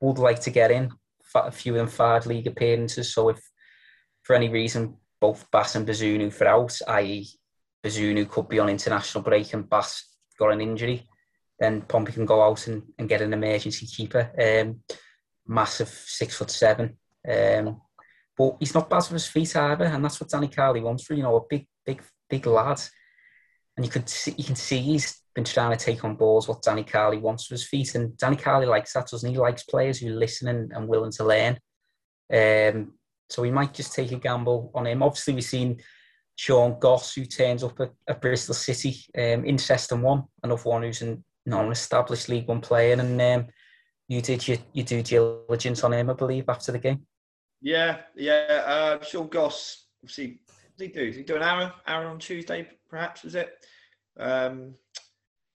Would 0.00 0.18
like 0.18 0.40
to 0.40 0.50
get 0.50 0.70
in 0.70 0.90
a 1.34 1.50
few 1.50 1.74
them 1.74 1.86
five 1.86 2.26
league 2.26 2.46
appearances. 2.46 3.14
So 3.14 3.28
if 3.28 3.40
for 4.22 4.34
any 4.34 4.48
reason 4.48 4.96
both 5.20 5.50
Bass 5.50 5.74
and 5.74 5.86
Bazunu 5.86 6.32
for 6.32 6.46
out, 6.46 6.78
i.e. 6.88 7.28
Bazunu 7.84 8.28
could 8.28 8.48
be 8.48 8.58
on 8.58 8.68
international 8.68 9.22
break 9.22 9.52
and 9.54 9.68
Bass 9.68 10.04
got 10.38 10.52
an 10.52 10.60
injury, 10.60 11.06
then 11.58 11.82
Pompey 11.82 12.12
can 12.12 12.26
go 12.26 12.42
out 12.42 12.66
and, 12.66 12.82
and 12.98 13.08
get 13.08 13.22
an 13.22 13.32
emergency 13.32 13.86
keeper. 13.86 14.30
Um, 14.38 14.80
massive 15.46 15.88
six 15.88 16.36
foot 16.36 16.50
seven. 16.50 16.96
Um, 17.28 17.80
but 18.36 18.56
he's 18.60 18.74
not 18.74 18.90
bad 18.90 19.04
for 19.04 19.14
his 19.14 19.26
feet 19.26 19.56
either, 19.56 19.86
and 19.86 20.04
that's 20.04 20.20
what 20.20 20.28
Danny 20.30 20.48
Cowley 20.48 20.80
wants 20.80 21.04
for, 21.04 21.14
you 21.14 21.22
know, 21.22 21.36
a 21.36 21.40
big, 21.48 21.66
big, 21.86 22.02
big 22.28 22.46
lad 22.46 22.80
and 23.76 23.84
you 23.84 23.90
could 23.90 24.08
see, 24.08 24.34
you 24.36 24.44
can 24.44 24.56
see 24.56 24.78
he's 24.78 25.22
been 25.34 25.44
trying 25.44 25.76
to 25.76 25.84
take 25.84 26.02
on 26.04 26.16
balls 26.16 26.48
what 26.48 26.62
Danny 26.62 26.82
Cowley 26.82 27.18
wants 27.18 27.46
for 27.46 27.54
his 27.54 27.66
feet, 27.66 27.94
and 27.94 28.16
Danny 28.16 28.36
Cowley 28.36 28.66
likes 28.66 28.94
that, 28.94 29.08
doesn't 29.08 29.30
he? 29.30 29.36
likes 29.36 29.64
players 29.64 29.98
who 29.98 30.10
listen 30.10 30.48
and, 30.48 30.72
and 30.72 30.88
willing 30.88 31.12
to 31.12 31.24
learn. 31.24 31.58
Um, 32.32 32.94
so 33.28 33.42
we 33.42 33.50
might 33.50 33.74
just 33.74 33.94
take 33.94 34.12
a 34.12 34.16
gamble 34.16 34.70
on 34.74 34.86
him. 34.86 35.02
Obviously, 35.02 35.34
we've 35.34 35.44
seen 35.44 35.78
Sean 36.36 36.78
Goss, 36.78 37.14
who 37.14 37.26
turns 37.26 37.62
up 37.62 37.78
at, 37.80 37.90
at 38.08 38.20
Bristol 38.20 38.54
City, 38.54 38.96
um, 39.16 39.44
interesting 39.44 40.00
one, 40.00 40.24
another 40.42 40.62
one 40.62 40.82
who's 40.82 41.02
an 41.02 41.22
non-established 41.46 42.28
League 42.28 42.48
One 42.48 42.60
player, 42.60 42.94
and 42.94 43.20
um, 43.20 43.46
you 44.08 44.20
did 44.20 44.46
your, 44.46 44.58
due 44.74 45.02
diligence 45.02 45.82
on 45.84 45.92
him, 45.92 46.10
I 46.10 46.14
believe, 46.14 46.48
after 46.48 46.72
the 46.72 46.78
game. 46.78 47.06
Yeah, 47.60 47.98
yeah. 48.14 48.62
Uh, 48.66 49.02
Sean 49.02 49.28
Goss, 49.28 49.86
obviously, 50.02 50.40
what 50.46 50.76
did 50.78 50.86
he 50.88 50.92
do? 50.92 51.06
Did 51.06 51.16
he 51.16 51.22
do 51.22 51.36
an 51.36 51.42
hour, 51.42 51.72
hour 51.86 52.06
on 52.06 52.18
Tuesday, 52.18 52.68
perhaps, 52.88 53.22
was 53.22 53.34
it? 53.34 53.54
Um, 54.18 54.74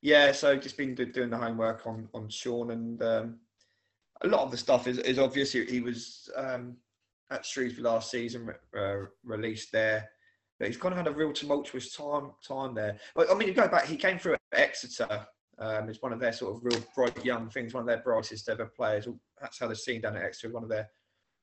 yeah, 0.01 0.31
so 0.31 0.55
just 0.55 0.77
been 0.77 0.95
doing 0.95 1.29
the 1.29 1.37
homework 1.37 1.85
on 1.85 2.09
on 2.13 2.27
Sean, 2.27 2.71
and 2.71 3.01
um, 3.03 3.39
a 4.23 4.27
lot 4.27 4.41
of 4.41 4.51
the 4.51 4.57
stuff 4.57 4.87
is, 4.87 4.97
is 4.99 5.19
obvious. 5.19 5.51
He, 5.51 5.79
was 5.79 6.29
um, 6.35 6.75
at 7.29 7.45
Shrewsbury 7.45 7.83
last 7.83 8.11
season, 8.11 8.49
uh, 8.77 8.95
released 9.23 9.71
there, 9.71 10.09
but 10.59 10.67
he's 10.67 10.77
kind 10.77 10.93
of 10.93 10.97
had 10.97 11.07
a 11.07 11.15
real 11.15 11.33
tumultuous 11.33 11.95
time 11.95 12.31
time 12.45 12.73
there. 12.73 12.97
But 13.15 13.31
I 13.31 13.35
mean, 13.35 13.47
you 13.47 13.53
go 13.53 13.67
back, 13.67 13.85
he 13.85 13.95
came 13.95 14.17
through 14.17 14.33
at 14.33 14.41
Exeter. 14.53 15.27
Um, 15.61 15.89
it's 15.89 16.01
one 16.01 16.11
of 16.11 16.19
their 16.19 16.33
sort 16.33 16.55
of 16.55 16.65
real 16.65 16.83
bright 16.95 17.23
young 17.23 17.47
things, 17.49 17.73
one 17.73 17.81
of 17.81 17.87
their 17.87 18.01
brightest 18.01 18.49
ever 18.49 18.65
players. 18.65 19.07
That's 19.39 19.59
how 19.59 19.67
they're 19.67 19.75
seen 19.75 20.01
down 20.01 20.17
at 20.17 20.23
Exeter, 20.23 20.51
one 20.51 20.63
of 20.63 20.69
their 20.69 20.89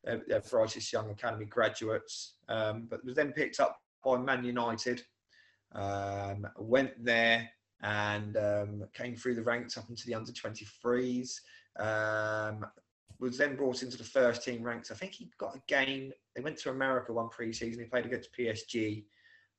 their, 0.04 0.22
their 0.26 0.40
brightest 0.40 0.92
young 0.92 1.10
academy 1.10 1.44
graduates. 1.44 2.34
Um, 2.48 2.88
but 2.90 3.04
was 3.04 3.14
then 3.14 3.32
picked 3.32 3.60
up 3.60 3.80
by 4.04 4.18
Man 4.18 4.44
United. 4.44 5.02
Um, 5.72 6.46
went 6.58 6.92
there 7.04 7.48
and 7.82 8.36
um, 8.36 8.84
came 8.94 9.14
through 9.14 9.36
the 9.36 9.42
ranks 9.42 9.76
up 9.76 9.88
into 9.88 10.06
the 10.06 10.14
under 10.14 10.32
23s. 10.32 11.40
Um, 11.78 12.66
was 13.20 13.36
then 13.36 13.56
brought 13.56 13.82
into 13.82 13.98
the 13.98 14.04
first 14.04 14.44
team 14.44 14.62
ranks. 14.62 14.90
I 14.90 14.94
think 14.94 15.12
he 15.12 15.30
got 15.38 15.56
a 15.56 15.62
game. 15.66 16.12
They 16.34 16.42
went 16.42 16.58
to 16.58 16.70
America 16.70 17.12
one 17.12 17.28
pre-season. 17.28 17.82
He 17.82 17.88
played 17.88 18.06
against 18.06 18.30
PSG, 18.36 19.04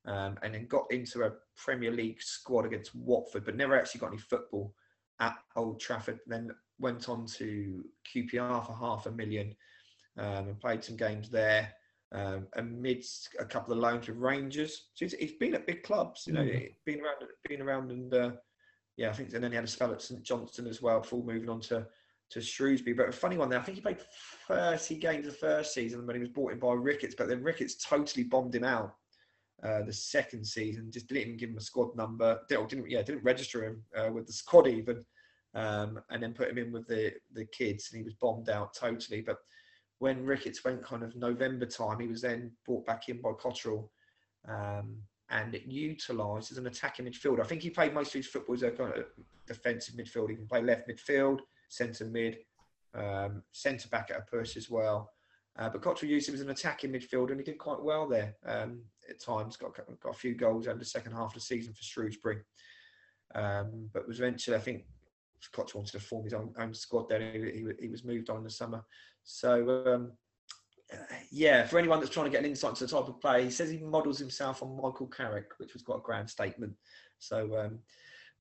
um, 0.06 0.38
and 0.42 0.54
then 0.54 0.68
got 0.68 0.86
into 0.92 1.24
a 1.24 1.32
Premier 1.58 1.92
League 1.92 2.22
squad 2.22 2.66
against 2.66 2.96
Watford, 2.96 3.46
but 3.46 3.56
never 3.56 3.78
actually 3.78 4.00
got 4.00 4.12
any 4.12 4.18
football 4.18 4.74
at 5.20 5.36
Old 5.56 5.80
Trafford. 5.80 6.20
Then 6.28 6.52
went 6.80 7.10
on 7.10 7.26
to 7.26 7.84
QPR 8.14 8.66
for 8.66 8.74
half 8.74 9.06
a 9.06 9.12
million 9.12 9.56
um, 10.18 10.50
and 10.50 10.60
played 10.60 10.84
some 10.84 10.98
games 10.98 11.30
there. 11.30 11.74
Um, 12.12 12.48
amidst 12.56 13.30
a 13.40 13.46
couple 13.46 13.72
of 13.72 13.80
loans 13.80 14.08
with 14.08 14.18
Rangers, 14.18 14.88
so 14.96 15.06
he's, 15.06 15.14
he's 15.14 15.34
been 15.34 15.54
at 15.54 15.68
big 15.68 15.84
clubs, 15.84 16.24
you 16.26 16.34
know, 16.34 16.42
mm. 16.42 16.74
been 16.84 17.02
around, 17.02 17.18
been 17.48 17.62
around, 17.62 17.92
and 17.92 18.12
uh, 18.12 18.32
yeah, 18.98 19.12
I 19.12 19.14
think. 19.14 19.32
And 19.36 19.44
then 19.44 19.52
he 19.52 19.56
had 19.56 19.64
a 19.64 19.68
spell 19.68 19.92
at 19.92 20.02
St 20.02 20.24
Johnstone 20.24 20.66
as 20.66 20.82
well 20.82 21.02
before 21.02 21.24
moving 21.24 21.50
on 21.50 21.62
to 21.62 21.86
to 22.32 22.42
Shrewsbury. 22.42 22.96
But 22.96 23.10
a 23.10 23.12
funny 23.12 23.38
one 23.38 23.50
there, 23.50 23.60
I 23.60 23.62
think 23.62 23.76
he 23.76 23.82
played 23.82 24.02
30 24.48 24.96
games 24.96 25.28
the 25.28 25.32
first 25.32 25.72
season 25.74 26.06
when 26.08 26.16
he 26.16 26.20
was 26.20 26.30
brought 26.30 26.54
in 26.54 26.60
by 26.60 26.74
Ricketts, 26.74 27.16
but 27.16 27.28
then 27.28 27.44
Ricketts 27.44 27.76
totally 27.76 28.24
bombed 28.24 28.56
him 28.56 28.64
out 28.64 28.96
uh, 29.64 29.82
the 29.84 29.94
second 29.94 30.46
season. 30.46 30.92
Just 30.92 31.08
didn't 31.08 31.22
even 31.22 31.38
give 31.38 31.50
him 31.50 31.58
a 31.58 31.62
squad 31.62 31.96
number. 31.96 32.40
Didn't, 32.48 32.70
didn't 32.70 32.90
yeah, 32.90 33.02
didn't 33.02 33.24
register 33.24 33.66
him 33.66 33.84
uh, 33.98 34.12
with 34.12 34.28
the 34.28 34.34
squad 34.34 34.68
even, 34.68 35.04
um, 35.56 36.00
and 36.10 36.22
then 36.22 36.34
put 36.34 36.50
him 36.50 36.58
in 36.58 36.72
with 36.72 36.88
the 36.88 37.14
the 37.34 37.46
kids, 37.46 37.90
and 37.92 38.00
he 38.00 38.04
was 38.04 38.14
bombed 38.16 38.50
out 38.50 38.74
totally. 38.74 39.22
But 39.22 39.38
when 40.00 40.26
Ricketts 40.26 40.64
went 40.64 40.84
kind 40.84 41.04
of 41.04 41.16
November 41.16 41.66
time, 41.66 42.00
he 42.00 42.08
was 42.08 42.22
then 42.22 42.52
brought 42.66 42.86
back 42.86 43.10
in 43.10 43.22
by 43.22 43.32
Cotterill. 43.32 43.90
Um, 44.48 44.98
and 45.32 45.60
utilised 45.68 46.52
as 46.52 46.58
an 46.58 46.68
attacking 46.68 47.06
midfielder. 47.06 47.42
I 47.42 47.46
think 47.46 47.62
he 47.62 47.70
played 47.70 47.94
most 47.94 48.08
of 48.08 48.14
his 48.14 48.28
football 48.28 48.56
as 48.56 48.64
a 48.64 48.72
kind 48.72 48.94
of 48.96 49.06
defensive 49.46 49.96
midfield. 49.96 50.30
He 50.30 50.36
can 50.36 50.48
play 50.48 50.62
left 50.62 50.90
midfield, 50.90 51.40
centre 51.70 52.06
mid, 52.06 52.40
um, 52.96 53.44
centre 53.52 53.90
back 53.90 54.10
at 54.10 54.18
a 54.18 54.22
push 54.22 54.58
as 54.58 54.70
well. 54.70 55.12
Uh, 55.60 55.68
but 55.70 55.82
Cotterill 55.82 56.08
used 56.08 56.30
him 56.30 56.36
as 56.36 56.42
an 56.42 56.50
attacking 56.50 56.92
midfielder 56.92 57.32
and 57.32 57.40
he 57.40 57.44
did 57.44 57.58
quite 57.58 57.82
well 57.82 58.08
there 58.08 58.34
um, 58.46 58.82
at 59.10 59.22
times. 59.22 59.58
Got, 59.58 59.76
got 59.76 60.16
a 60.16 60.18
few 60.18 60.34
goals 60.34 60.68
over 60.68 60.80
the 60.80 60.86
second 60.86 61.12
half 61.12 61.28
of 61.28 61.34
the 61.34 61.42
season 61.42 61.74
for 61.74 61.84
Shrewsbury. 61.84 62.40
Um, 63.36 63.90
but 63.94 64.08
was 64.08 64.20
eventually, 64.20 64.56
I 64.56 64.62
think, 64.62 64.86
Cotterill 65.54 65.76
wanted 65.76 65.92
to 65.92 66.00
form 66.00 66.24
his 66.24 66.34
own, 66.34 66.54
own 66.58 66.74
squad 66.74 67.10
there. 67.10 67.20
He, 67.20 67.40
he, 67.40 67.66
he, 67.82 67.88
was 67.90 68.06
moved 68.06 68.30
on 68.30 68.38
in 68.38 68.44
the 68.44 68.50
summer. 68.50 68.84
So, 69.24 69.84
um, 69.86 70.12
yeah, 71.30 71.68
for 71.68 71.78
anyone 71.78 72.00
that's 72.00 72.12
trying 72.12 72.26
to 72.26 72.32
get 72.32 72.44
an 72.44 72.50
insight 72.50 72.72
into 72.72 72.86
the 72.86 72.92
type 72.92 73.10
of 73.10 73.20
play, 73.20 73.44
he 73.44 73.52
says 73.52 73.70
he 73.70 73.80
models 73.80 74.18
himself 74.18 74.64
on 74.64 74.76
Michael 74.82 75.08
Carrick, 75.08 75.52
which 75.58 75.74
was 75.74 75.84
quite 75.84 76.00
a 76.00 76.04
grand 76.04 76.30
statement. 76.30 76.74
So, 77.20 77.58
um, 77.58 77.80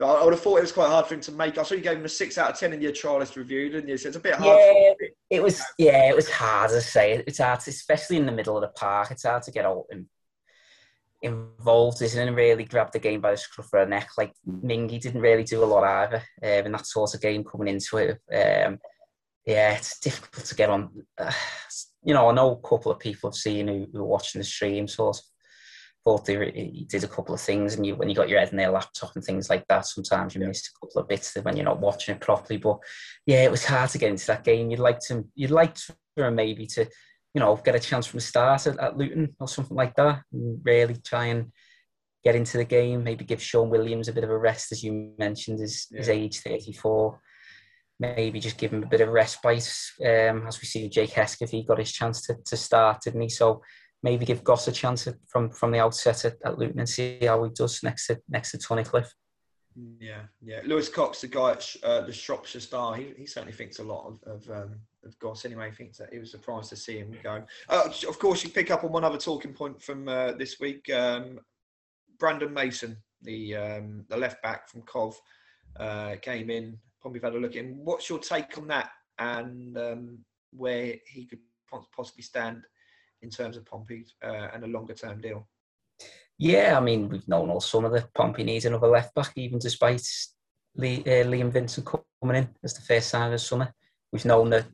I, 0.00 0.24
would 0.24 0.32
have 0.32 0.42
thought 0.42 0.58
it 0.58 0.62
was 0.62 0.72
quite 0.72 0.88
hard 0.88 1.06
for 1.06 1.14
him 1.14 1.20
to 1.22 1.32
make. 1.32 1.58
I 1.58 1.62
saw 1.62 1.74
you 1.74 1.80
gave 1.80 1.98
him 1.98 2.04
a 2.04 2.08
six 2.08 2.38
out 2.38 2.50
of 2.50 2.58
ten 2.58 2.72
in 2.72 2.80
your 2.80 2.92
trialist 2.92 3.36
review, 3.36 3.68
didn't 3.68 3.88
you? 3.88 3.96
So 3.96 4.08
it's 4.08 4.16
a 4.16 4.20
bit 4.20 4.34
hard. 4.34 4.58
Yeah, 4.58 5.08
it 5.30 5.42
was. 5.42 5.60
Yeah, 5.76 6.08
it 6.08 6.14
was 6.14 6.30
hard 6.30 6.70
to 6.70 6.80
say. 6.80 7.22
It's 7.26 7.38
hard, 7.38 7.60
to, 7.60 7.70
especially 7.70 8.16
in 8.16 8.26
the 8.26 8.32
middle 8.32 8.56
of 8.56 8.62
the 8.62 8.68
park. 8.68 9.10
It's 9.10 9.24
hard 9.24 9.42
to 9.44 9.50
get 9.50 9.66
all 9.66 9.86
in, 9.90 10.06
involved, 11.22 12.00
isn't 12.02 12.28
it? 12.28 12.30
really 12.30 12.64
grab 12.64 12.92
the 12.92 13.00
game 13.00 13.20
by 13.20 13.32
the 13.32 13.36
scruff 13.36 13.72
of 13.74 13.80
the 13.80 13.86
neck. 13.86 14.10
Like 14.16 14.32
Mingi 14.48 15.00
didn't 15.00 15.20
really 15.20 15.44
do 15.44 15.64
a 15.64 15.66
lot 15.66 15.84
either 15.84 16.22
um, 16.42 16.66
in 16.66 16.72
that 16.72 16.86
sort 16.86 17.14
of 17.14 17.20
game 17.20 17.42
coming 17.42 17.68
into 17.68 17.96
it. 17.96 18.20
Um, 18.32 18.78
yeah, 19.44 19.72
it's 19.72 19.98
difficult 19.98 20.44
to 20.44 20.54
get 20.54 20.70
on. 20.70 20.90
Uh, 21.16 21.32
you 22.04 22.14
know, 22.14 22.28
I 22.28 22.34
know 22.34 22.52
a 22.52 22.68
couple 22.68 22.92
of 22.92 22.98
people 22.98 23.30
have 23.30 23.36
seen 23.36 23.66
who, 23.66 23.86
who 23.92 24.00
are 24.00 24.04
watching 24.04 24.38
the 24.40 24.44
stream, 24.44 24.86
sort 24.86 25.16
of 25.16 25.22
thought 26.04 26.24
they 26.24 26.50
he 26.50 26.86
did 26.88 27.04
a 27.04 27.08
couple 27.08 27.34
of 27.34 27.40
things, 27.40 27.74
and 27.74 27.86
you 27.86 27.96
when 27.96 28.08
you 28.08 28.14
got 28.14 28.28
your 28.28 28.38
head 28.38 28.50
in 28.50 28.56
their 28.56 28.70
laptop 28.70 29.14
and 29.14 29.24
things 29.24 29.50
like 29.50 29.66
that, 29.68 29.86
sometimes 29.86 30.34
you 30.34 30.40
yeah. 30.40 30.48
miss 30.48 30.68
a 30.68 30.78
couple 30.78 31.00
of 31.00 31.08
bits 31.08 31.36
when 31.42 31.56
you're 31.56 31.64
not 31.64 31.80
watching 31.80 32.14
it 32.14 32.20
properly. 32.20 32.58
But 32.58 32.78
yeah, 33.26 33.44
it 33.44 33.50
was 33.50 33.64
hard 33.64 33.90
to 33.90 33.98
get 33.98 34.10
into 34.10 34.26
that 34.28 34.44
game. 34.44 34.70
You'd 34.70 34.80
like 34.80 35.00
to, 35.00 35.24
you'd 35.34 35.50
like 35.50 35.74
to 35.74 36.30
maybe 36.30 36.66
to, 36.66 36.84
you 37.34 37.40
know, 37.40 37.56
get 37.56 37.74
a 37.74 37.80
chance 37.80 38.06
from 38.06 38.18
the 38.18 38.24
start 38.24 38.66
at, 38.66 38.78
at 38.78 38.96
Luton 38.96 39.34
or 39.40 39.48
something 39.48 39.76
like 39.76 39.94
that, 39.96 40.22
and 40.32 40.60
really 40.64 40.96
try 41.04 41.26
and 41.26 41.52
get 42.24 42.36
into 42.36 42.56
the 42.56 42.64
game. 42.64 43.04
Maybe 43.04 43.24
give 43.24 43.42
Shaun 43.42 43.70
Williams 43.70 44.08
a 44.08 44.12
bit 44.12 44.24
of 44.24 44.30
a 44.30 44.38
rest, 44.38 44.72
as 44.72 44.82
you 44.82 45.12
mentioned, 45.18 45.60
his, 45.60 45.86
yeah. 45.90 45.98
his 45.98 46.08
age 46.08 46.40
34. 46.40 47.20
Maybe 48.00 48.38
just 48.38 48.58
give 48.58 48.72
him 48.72 48.84
a 48.84 48.86
bit 48.86 49.00
of 49.00 49.08
respite. 49.08 49.68
Um, 50.00 50.46
as 50.46 50.60
we 50.60 50.66
see 50.66 50.88
Jake 50.88 51.10
Hesketh, 51.10 51.50
he 51.50 51.64
got 51.64 51.80
his 51.80 51.90
chance 51.90 52.22
to, 52.22 52.36
to 52.46 52.56
start, 52.56 53.02
didn't 53.02 53.22
he? 53.22 53.28
So 53.28 53.62
maybe 54.02 54.24
give 54.24 54.44
Goss 54.44 54.68
a 54.68 54.72
chance 54.72 55.08
from 55.26 55.50
from 55.50 55.70
the 55.70 55.80
outset 55.80 56.24
at, 56.24 56.36
at 56.44 56.58
Luton 56.58 56.78
and 56.78 56.88
see 56.88 57.18
how 57.22 57.42
he 57.44 57.50
does 57.50 57.82
next 57.82 58.06
to 58.06 58.20
next 58.28 58.52
to 58.52 58.58
Tunnicliffe. 58.58 59.10
Yeah, 60.00 60.22
yeah. 60.42 60.60
Lewis 60.64 60.88
Cox, 60.88 61.20
the 61.20 61.28
guy 61.28 61.52
at 61.52 61.76
uh, 61.84 62.00
the 62.00 62.12
Shropshire 62.12 62.60
Star, 62.60 62.96
he, 62.96 63.12
he 63.16 63.26
certainly 63.26 63.52
thinks 63.52 63.78
a 63.78 63.84
lot 63.84 64.06
of 64.06 64.22
of, 64.24 64.50
um, 64.50 64.80
of 65.04 65.18
Goss. 65.18 65.44
Anyway, 65.44 65.70
he 65.70 65.76
thinks 65.76 65.98
that 65.98 66.12
he 66.12 66.18
was 66.18 66.30
surprised 66.30 66.70
to 66.70 66.76
see 66.76 66.98
him 66.98 67.16
go. 67.22 67.44
Uh, 67.68 67.88
of 68.08 68.18
course, 68.18 68.42
you 68.42 68.50
pick 68.50 68.70
up 68.70 68.84
on 68.84 68.92
one 68.92 69.04
other 69.04 69.18
talking 69.18 69.52
point 69.52 69.80
from 69.80 70.08
uh, 70.08 70.32
this 70.32 70.58
week. 70.58 70.90
Um, 70.90 71.40
Brandon 72.18 72.52
Mason, 72.52 72.96
the 73.22 73.54
um, 73.54 74.04
the 74.08 74.16
left 74.16 74.42
back 74.42 74.68
from 74.68 74.82
Cov, 74.82 75.20
uh, 75.78 76.16
came 76.22 76.50
in. 76.50 76.78
Probably 77.00 77.20
had 77.20 77.34
a 77.34 77.38
look 77.38 77.52
at 77.52 77.64
him. 77.64 77.84
What's 77.84 78.08
your 78.08 78.18
take 78.18 78.58
on 78.58 78.66
that, 78.68 78.90
and 79.18 79.78
um, 79.78 80.18
where 80.50 80.96
he 81.06 81.26
could 81.26 81.40
possibly 81.94 82.22
stand 82.22 82.64
in 83.22 83.30
terms 83.30 83.56
of 83.56 83.64
Pompey 83.64 84.06
uh, 84.22 84.48
and 84.52 84.64
a 84.64 84.68
longer 84.68 84.94
term 84.94 85.20
deal? 85.20 85.48
Yeah, 86.38 86.76
I 86.76 86.80
mean, 86.80 87.08
we've 87.08 87.26
known 87.26 87.50
all 87.50 87.60
summer 87.60 87.88
that 87.90 88.14
Pompey 88.14 88.44
needs 88.44 88.64
another 88.64 88.86
left 88.86 89.14
back, 89.14 89.32
even 89.36 89.58
despite 89.58 90.06
Lee, 90.76 91.00
uh, 91.00 91.24
Liam 91.24 91.50
Vincent 91.50 91.86
coming 91.86 92.36
in 92.36 92.48
as 92.62 92.74
the 92.74 92.80
first 92.80 93.08
sign 93.08 93.26
of 93.26 93.32
the 93.32 93.38
summer. 93.38 93.74
We've 94.12 94.24
known 94.24 94.50
that 94.50 94.66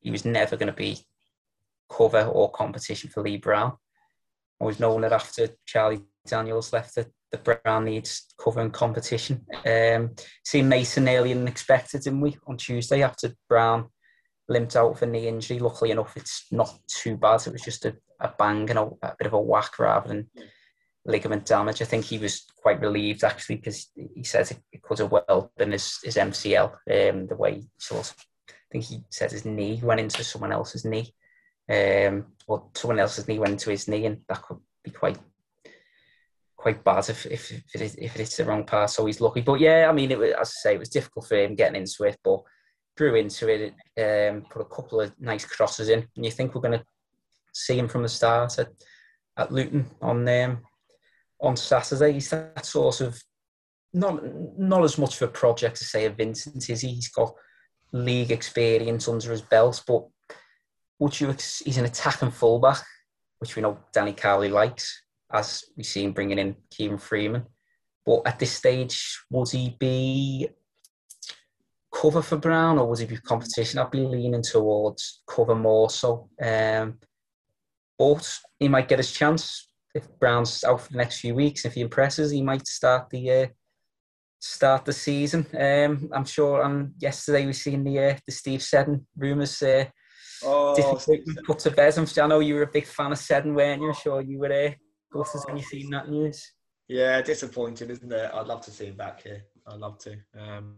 he 0.00 0.10
was 0.10 0.24
never 0.24 0.56
going 0.56 0.68
to 0.68 0.72
be 0.72 0.98
cover 1.90 2.22
or 2.22 2.50
competition 2.50 3.10
for 3.10 3.22
Lee 3.22 3.36
Brown. 3.36 3.76
And 4.58 4.66
we've 4.66 4.80
known 4.80 5.02
that 5.02 5.12
after 5.12 5.48
Charlie 5.66 6.02
Daniels 6.26 6.72
left, 6.72 6.94
that, 6.94 7.08
that 7.32 7.44
Brown 7.44 7.84
needs 7.84 8.26
cover 8.42 8.60
and 8.60 8.72
competition. 8.72 9.44
Um, 9.66 10.14
seeing 10.44 10.68
Mason 10.68 11.08
earlier 11.08 11.34
than 11.34 11.48
expected, 11.48 12.02
didn't 12.02 12.20
we, 12.22 12.38
on 12.46 12.56
Tuesday 12.56 13.02
after 13.02 13.34
Brown 13.48 13.90
limped 14.50 14.76
out 14.76 15.00
a 15.00 15.06
knee 15.06 15.28
injury. 15.28 15.58
Luckily 15.58 15.92
enough, 15.92 16.16
it's 16.16 16.46
not 16.50 16.76
too 16.88 17.16
bad. 17.16 17.46
It 17.46 17.52
was 17.52 17.62
just 17.62 17.86
a, 17.86 17.96
a 18.18 18.32
bang 18.36 18.68
and 18.68 18.78
a, 18.78 18.90
a 19.02 19.14
bit 19.16 19.26
of 19.26 19.32
a 19.32 19.40
whack 19.40 19.78
rather 19.78 20.08
than 20.08 20.28
ligament 21.06 21.46
damage. 21.46 21.80
I 21.80 21.86
think 21.86 22.04
he 22.04 22.18
was 22.18 22.44
quite 22.60 22.80
relieved 22.80 23.24
actually 23.24 23.56
because 23.56 23.90
he 23.94 24.24
says 24.24 24.50
it, 24.50 24.58
it 24.72 24.82
could 24.82 24.98
have 24.98 25.12
well 25.12 25.52
been 25.56 25.72
his, 25.72 25.98
his 26.02 26.16
MCL. 26.16 26.72
Um, 26.90 27.26
the 27.28 27.36
way 27.36 27.54
he 27.54 27.68
sort 27.78 28.00
of, 28.00 28.16
I 28.50 28.52
think 28.72 28.84
he 28.84 29.04
said 29.08 29.30
his 29.30 29.44
knee 29.44 29.80
went 29.82 30.00
into 30.00 30.24
someone 30.24 30.52
else's 30.52 30.84
knee, 30.84 31.14
um, 31.70 32.26
or 32.46 32.68
someone 32.74 32.98
else's 32.98 33.28
knee 33.28 33.38
went 33.38 33.52
into 33.52 33.70
his 33.70 33.86
knee, 33.86 34.04
and 34.04 34.18
that 34.28 34.42
could 34.42 34.58
be 34.84 34.90
quite 34.90 35.18
quite 36.56 36.84
bad 36.84 37.08
if 37.08 37.24
if 37.26 37.52
if, 37.72 37.80
it, 37.80 37.94
if 37.98 38.16
it's 38.18 38.36
the 38.36 38.44
wrong 38.44 38.64
pass. 38.64 38.96
So 38.96 39.06
he's 39.06 39.20
lucky. 39.20 39.42
But 39.42 39.60
yeah, 39.60 39.86
I 39.88 39.92
mean, 39.92 40.10
it 40.10 40.18
was 40.18 40.32
as 40.32 40.48
I 40.48 40.70
say, 40.70 40.74
it 40.74 40.80
was 40.80 40.88
difficult 40.88 41.26
for 41.28 41.36
him 41.36 41.54
getting 41.54 41.80
into 41.80 42.02
it, 42.04 42.18
but 42.24 42.40
grew 43.00 43.14
into 43.14 43.48
it, 43.48 43.72
um, 43.96 44.42
put 44.42 44.60
a 44.60 44.74
couple 44.76 45.00
of 45.00 45.18
nice 45.18 45.46
crosses 45.46 45.88
in, 45.88 46.06
and 46.14 46.24
you 46.24 46.30
think 46.30 46.54
we're 46.54 46.60
going 46.60 46.78
to 46.78 46.84
see 47.54 47.78
him 47.78 47.88
from 47.88 48.02
the 48.02 48.08
start 48.10 48.58
at, 48.58 48.68
at 49.38 49.50
Luton 49.50 49.86
on 50.02 50.28
um, 50.28 50.58
on 51.40 51.56
Saturday. 51.56 52.12
He's 52.12 52.28
that 52.28 52.66
sort 52.66 53.00
of 53.00 53.18
not 53.94 54.20
not 54.58 54.84
as 54.84 54.98
much 54.98 55.16
of 55.16 55.30
a 55.30 55.32
project 55.32 55.76
to 55.78 55.84
say 55.86 56.04
of 56.04 56.18
Vincent 56.18 56.68
is 56.68 56.82
he? 56.82 56.88
He's 56.88 57.08
got 57.08 57.32
league 57.92 58.32
experience 58.32 59.08
under 59.08 59.30
his 59.30 59.40
belt, 59.40 59.82
but 59.86 60.04
would 60.98 61.18
you? 61.18 61.28
He's 61.64 61.78
an 61.78 61.86
attacking 61.86 62.32
fullback, 62.32 62.82
which 63.38 63.56
we 63.56 63.62
know 63.62 63.78
Danny 63.94 64.12
Cowley 64.12 64.50
likes. 64.50 65.04
as 65.32 65.64
we've 65.74 65.86
seen 65.86 66.12
bringing 66.12 66.38
in 66.38 66.54
Kieran 66.70 66.98
Freeman. 66.98 67.46
But 68.04 68.26
at 68.26 68.38
this 68.38 68.52
stage, 68.52 69.20
would 69.30 69.50
he 69.50 69.74
be 69.78 70.50
cover 72.00 72.22
for 72.22 72.36
Brown 72.36 72.78
or 72.78 72.88
would 72.88 72.98
he 72.98 73.06
be 73.06 73.16
competition? 73.16 73.78
I'd 73.78 73.90
be 73.90 74.00
leaning 74.00 74.42
towards 74.42 75.22
cover 75.28 75.54
more 75.54 75.90
so. 75.90 76.28
Um, 76.42 76.98
but 77.98 78.38
he 78.58 78.68
might 78.68 78.88
get 78.88 78.98
his 78.98 79.12
chance 79.12 79.68
if 79.94 80.08
Brown's 80.18 80.64
out 80.64 80.80
for 80.80 80.92
the 80.92 80.98
next 80.98 81.20
few 81.20 81.34
weeks. 81.34 81.64
If 81.64 81.74
he 81.74 81.82
impresses, 81.82 82.30
he 82.30 82.42
might 82.42 82.66
start 82.66 83.10
the 83.10 83.30
uh, 83.30 83.46
start 84.38 84.84
the 84.84 84.92
season. 84.92 85.46
Um, 85.58 86.10
I'm 86.14 86.24
sure. 86.24 86.62
And 86.62 86.94
yesterday 86.98 87.44
we 87.44 87.52
seen 87.52 87.84
the 87.84 87.98
uh, 87.98 88.16
the 88.26 88.32
Steve 88.32 88.62
Seddon 88.62 89.06
rumours. 89.16 89.62
Uh, 89.62 89.84
Oh, 90.42 90.74
put 91.44 91.58
to 91.60 91.70
bed. 91.70 91.98
I 91.98 92.26
know 92.26 92.40
you 92.40 92.54
were 92.54 92.62
a 92.62 92.66
big 92.66 92.86
fan 92.86 93.12
of 93.12 93.18
Seddon, 93.18 93.54
weren't 93.54 93.82
you? 93.82 93.88
I'm 93.88 93.94
sure 93.94 94.22
you 94.22 94.38
were 94.38 94.46
uh, 94.46 94.70
gutted 95.12 95.42
when 95.44 95.58
you 95.58 95.62
seen 95.62 95.90
that 95.90 96.08
news. 96.08 96.52
Yeah, 96.88 97.20
disappointing, 97.20 97.90
isn't 97.90 98.10
it? 98.10 98.30
I'd 98.32 98.46
love 98.46 98.62
to 98.62 98.70
see 98.70 98.86
him 98.86 98.96
back 98.96 99.22
here. 99.22 99.42
I'd 99.66 99.78
love 99.78 99.98
to. 99.98 100.16
Um, 100.38 100.76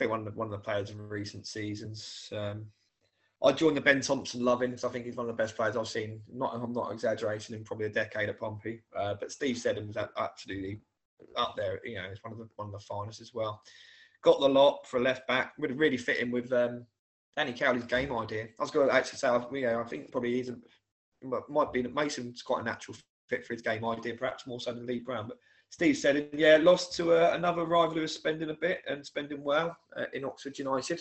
think 0.00 0.10
one 0.10 0.20
of 0.20 0.24
the, 0.24 0.32
one 0.32 0.46
of 0.46 0.52
the 0.52 0.58
players 0.58 0.90
in 0.90 1.08
recent 1.08 1.46
seasons. 1.46 2.28
Um, 2.36 2.66
I 3.42 3.52
joined 3.52 3.76
the 3.76 3.80
Ben 3.80 4.00
Thompson 4.00 4.44
loving 4.44 4.70
because 4.70 4.84
I 4.84 4.88
think 4.88 5.06
he's 5.06 5.16
one 5.16 5.28
of 5.28 5.36
the 5.36 5.42
best 5.42 5.56
players 5.56 5.76
I've 5.76 5.88
seen. 5.88 6.20
Not, 6.32 6.54
I'm 6.54 6.72
not 6.72 6.92
exaggerating 6.92 7.56
in 7.56 7.64
probably 7.64 7.86
a 7.86 7.90
decade 7.90 8.28
at 8.28 8.40
Pompey, 8.40 8.82
uh, 8.96 9.14
but 9.18 9.32
Steve 9.32 9.56
Seddon 9.56 9.86
was 9.88 9.96
absolutely 9.96 10.80
up 11.36 11.54
there. 11.56 11.80
You 11.84 11.96
know, 11.96 12.08
he's 12.08 12.22
one 12.22 12.32
of 12.32 12.38
the 12.38 12.48
one 12.56 12.68
of 12.68 12.72
the 12.72 12.80
finest 12.80 13.20
as 13.20 13.32
well. 13.32 13.62
Got 14.22 14.40
the 14.40 14.48
lot 14.48 14.86
for 14.86 14.98
a 14.98 15.02
left 15.02 15.26
back. 15.26 15.52
Would 15.58 15.78
really 15.78 15.96
fit 15.96 16.18
in 16.18 16.30
with 16.30 16.52
um, 16.52 16.84
Danny 17.36 17.52
Cowley's 17.52 17.84
game 17.84 18.12
idea. 18.12 18.44
I 18.58 18.62
was 18.62 18.70
going 18.70 18.88
to 18.88 18.94
actually 18.94 19.18
say, 19.18 19.28
you 19.52 19.62
know, 19.62 19.80
I 19.80 19.88
think 19.88 20.12
probably 20.12 20.34
he's 20.34 20.50
a, 20.50 20.56
might 21.48 21.72
be 21.72 21.82
Mason's 21.82 22.42
quite 22.42 22.60
a 22.60 22.64
natural 22.64 22.96
fit 23.28 23.46
for 23.46 23.54
his 23.54 23.62
game 23.62 23.84
idea, 23.84 24.14
perhaps 24.14 24.46
more 24.46 24.60
so 24.60 24.72
than 24.72 24.86
Lee 24.86 25.00
Brown. 25.00 25.28
But 25.28 25.38
Steve 25.70 25.96
said, 25.96 26.16
and 26.16 26.28
yeah, 26.38 26.58
lost 26.60 26.94
to 26.96 27.12
uh, 27.12 27.30
another 27.34 27.64
rival 27.64 27.94
who 27.94 28.00
was 28.02 28.14
spending 28.14 28.50
a 28.50 28.54
bit 28.54 28.82
and 28.88 29.04
spending 29.04 29.42
well 29.42 29.76
uh, 29.96 30.04
in 30.12 30.24
Oxford 30.24 30.58
United. 30.58 31.00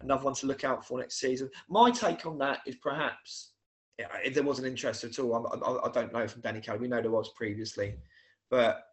Another 0.00 0.24
one 0.24 0.34
to 0.34 0.46
look 0.46 0.62
out 0.62 0.86
for 0.86 1.00
next 1.00 1.18
season. 1.18 1.50
My 1.68 1.90
take 1.90 2.24
on 2.24 2.38
that 2.38 2.60
is 2.66 2.76
perhaps 2.76 3.52
if 3.98 4.34
there 4.34 4.44
was 4.44 4.58
an 4.58 4.64
interest 4.64 5.04
at 5.04 5.18
all, 5.18 5.34
I, 5.34 5.56
I, 5.58 5.86
I 5.86 5.90
don't 5.90 6.12
know 6.12 6.28
from 6.28 6.40
Danny 6.42 6.60
Cowley. 6.60 6.80
We 6.80 6.88
know 6.88 7.00
there 7.00 7.10
was 7.10 7.30
previously, 7.30 7.94
but 8.50 8.84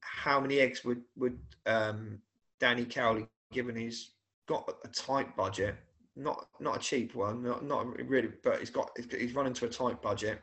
how 0.00 0.40
many 0.40 0.58
eggs 0.60 0.84
would 0.84 1.02
would 1.16 1.38
um, 1.66 2.18
Danny 2.60 2.84
Cowley, 2.84 3.26
given 3.52 3.76
his 3.76 4.10
got 4.46 4.68
a 4.84 4.88
tight 4.88 5.36
budget, 5.36 5.76
not 6.16 6.48
not 6.60 6.76
a 6.76 6.80
cheap 6.80 7.14
one, 7.14 7.42
not, 7.42 7.64
not 7.64 7.86
really, 8.08 8.30
but 8.42 8.60
he's 8.60 8.70
got 8.70 8.90
he's 8.96 9.34
running 9.34 9.54
to 9.54 9.66
a 9.66 9.68
tight 9.68 10.02
budget. 10.02 10.40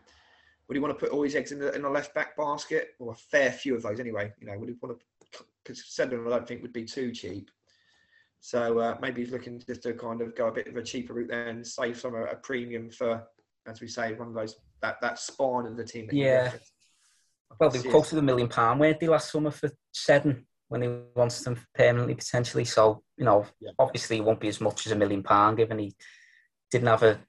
Would 0.72 0.78
he 0.78 0.82
want 0.82 0.98
to 0.98 1.06
put 1.06 1.12
all 1.12 1.24
his 1.24 1.36
eggs 1.36 1.52
in 1.52 1.60
the, 1.60 1.76
in 1.76 1.84
a 1.84 1.90
left 1.90 2.16
back 2.16 2.38
basket, 2.38 2.92
or 2.98 3.12
a 3.12 3.16
fair 3.16 3.52
few 3.52 3.76
of 3.76 3.82
those 3.82 4.00
anyway? 4.00 4.32
You 4.40 4.48
know, 4.48 4.58
would 4.58 4.70
he 4.70 4.76
want 4.82 4.98
to? 4.98 5.44
Because 5.62 5.84
Seddon, 5.94 6.26
I 6.26 6.30
don't 6.30 6.48
think 6.48 6.62
would 6.62 6.72
be 6.72 6.86
too 6.86 7.12
cheap. 7.12 7.52
So 8.40 8.80
uh, 8.80 8.96
maybe 9.02 9.22
he's 9.22 9.34
looking 9.34 9.62
just 9.68 9.84
to 9.84 9.94
kind 9.94 10.22
of 10.22 10.34
go 10.34 10.48
a 10.48 10.52
bit 10.54 10.68
of 10.68 10.78
a 10.78 10.82
cheaper 10.82 11.14
route 11.14 11.28
there 11.28 11.50
and 11.50 11.68
save 11.68 12.00
some 12.00 12.16
a, 12.16 12.24
a 12.24 12.36
premium 12.38 12.90
for, 12.90 13.22
as 13.68 13.82
we 13.82 13.90
say, 13.90 14.14
one 14.14 14.30
of 14.30 14.34
those 14.34 14.56
that 14.82 14.96
that 15.02 15.20
spine 15.20 15.66
of 15.66 15.76
the 15.76 15.84
team. 15.84 16.08
yeah. 16.14 16.54
Well, 17.60 17.70
they 17.70 17.82
quoted 17.82 18.20
a 18.20 18.22
million 18.22 18.48
pound, 18.48 18.80
weren't 18.80 19.02
they, 19.02 19.10
last 19.10 19.30
summer 19.30 19.52
for 19.52 19.70
Seddon? 19.92 20.46
when 20.70 20.84
he 20.84 20.90
wants 21.18 21.42
them 21.42 21.60
permanently 21.76 22.16
potentially. 22.16 22.64
So 22.64 23.04
you 23.18 23.26
know, 23.26 23.46
yeah. 23.60 23.72
obviously 23.78 24.16
it 24.16 24.24
won't 24.24 24.40
be 24.40 24.48
as 24.48 24.62
much 24.62 24.86
as 24.86 24.94
a 24.94 24.96
million 24.96 25.22
pound 25.22 25.58
given 25.58 25.80
he 25.80 25.94
didn't 26.72 26.88
have 26.88 27.04
a 27.04 27.20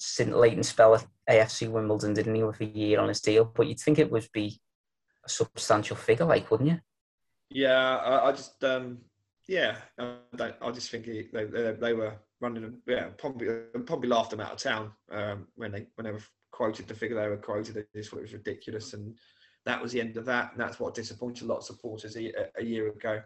scintillating 0.00 0.62
spell 0.62 0.94
at 0.94 1.06
AFC 1.28 1.70
Wimbledon, 1.70 2.14
didn't 2.14 2.34
he, 2.34 2.42
with 2.42 2.60
a 2.60 2.64
year 2.64 3.00
on 3.00 3.08
his 3.08 3.20
deal? 3.20 3.44
But 3.44 3.66
you'd 3.66 3.78
think 3.78 3.98
it 3.98 4.10
would 4.10 4.26
be 4.32 4.60
a 5.24 5.28
substantial 5.28 5.96
figure, 5.96 6.24
like, 6.24 6.50
wouldn't 6.50 6.70
you? 6.70 6.80
Yeah, 7.50 7.96
I, 7.96 8.28
I 8.28 8.32
just, 8.32 8.62
um, 8.64 8.98
yeah, 9.46 9.76
I, 9.98 10.52
I 10.62 10.70
just 10.70 10.90
think 10.90 11.04
he, 11.04 11.28
they, 11.32 11.44
they, 11.44 11.72
they, 11.72 11.92
were 11.92 12.14
running. 12.40 12.78
Yeah, 12.86 13.08
probably 13.18 13.48
probably 13.84 14.08
laughed 14.08 14.30
them 14.30 14.40
out 14.40 14.52
of 14.52 14.58
town 14.58 14.92
um, 15.10 15.48
when 15.56 15.72
they 15.72 15.86
when 15.96 16.04
they 16.04 16.12
were 16.12 16.22
quoted 16.52 16.86
the 16.86 16.94
figure 16.94 17.20
they 17.20 17.28
were 17.28 17.36
quoted. 17.36 17.74
They 17.74 17.84
just 17.94 18.10
thought 18.10 18.20
it 18.20 18.22
was 18.22 18.32
ridiculous 18.32 18.94
and 18.94 19.16
that 19.66 19.82
was 19.82 19.92
the 19.92 20.00
end 20.00 20.16
of 20.16 20.24
that. 20.26 20.52
And 20.52 20.60
that's 20.60 20.80
what 20.80 20.94
disappointed 20.94 21.44
a 21.44 21.46
lot 21.46 21.58
of 21.58 21.64
supporters 21.64 22.16
a, 22.16 22.32
a 22.56 22.64
year 22.64 22.88
ago. 22.88 23.20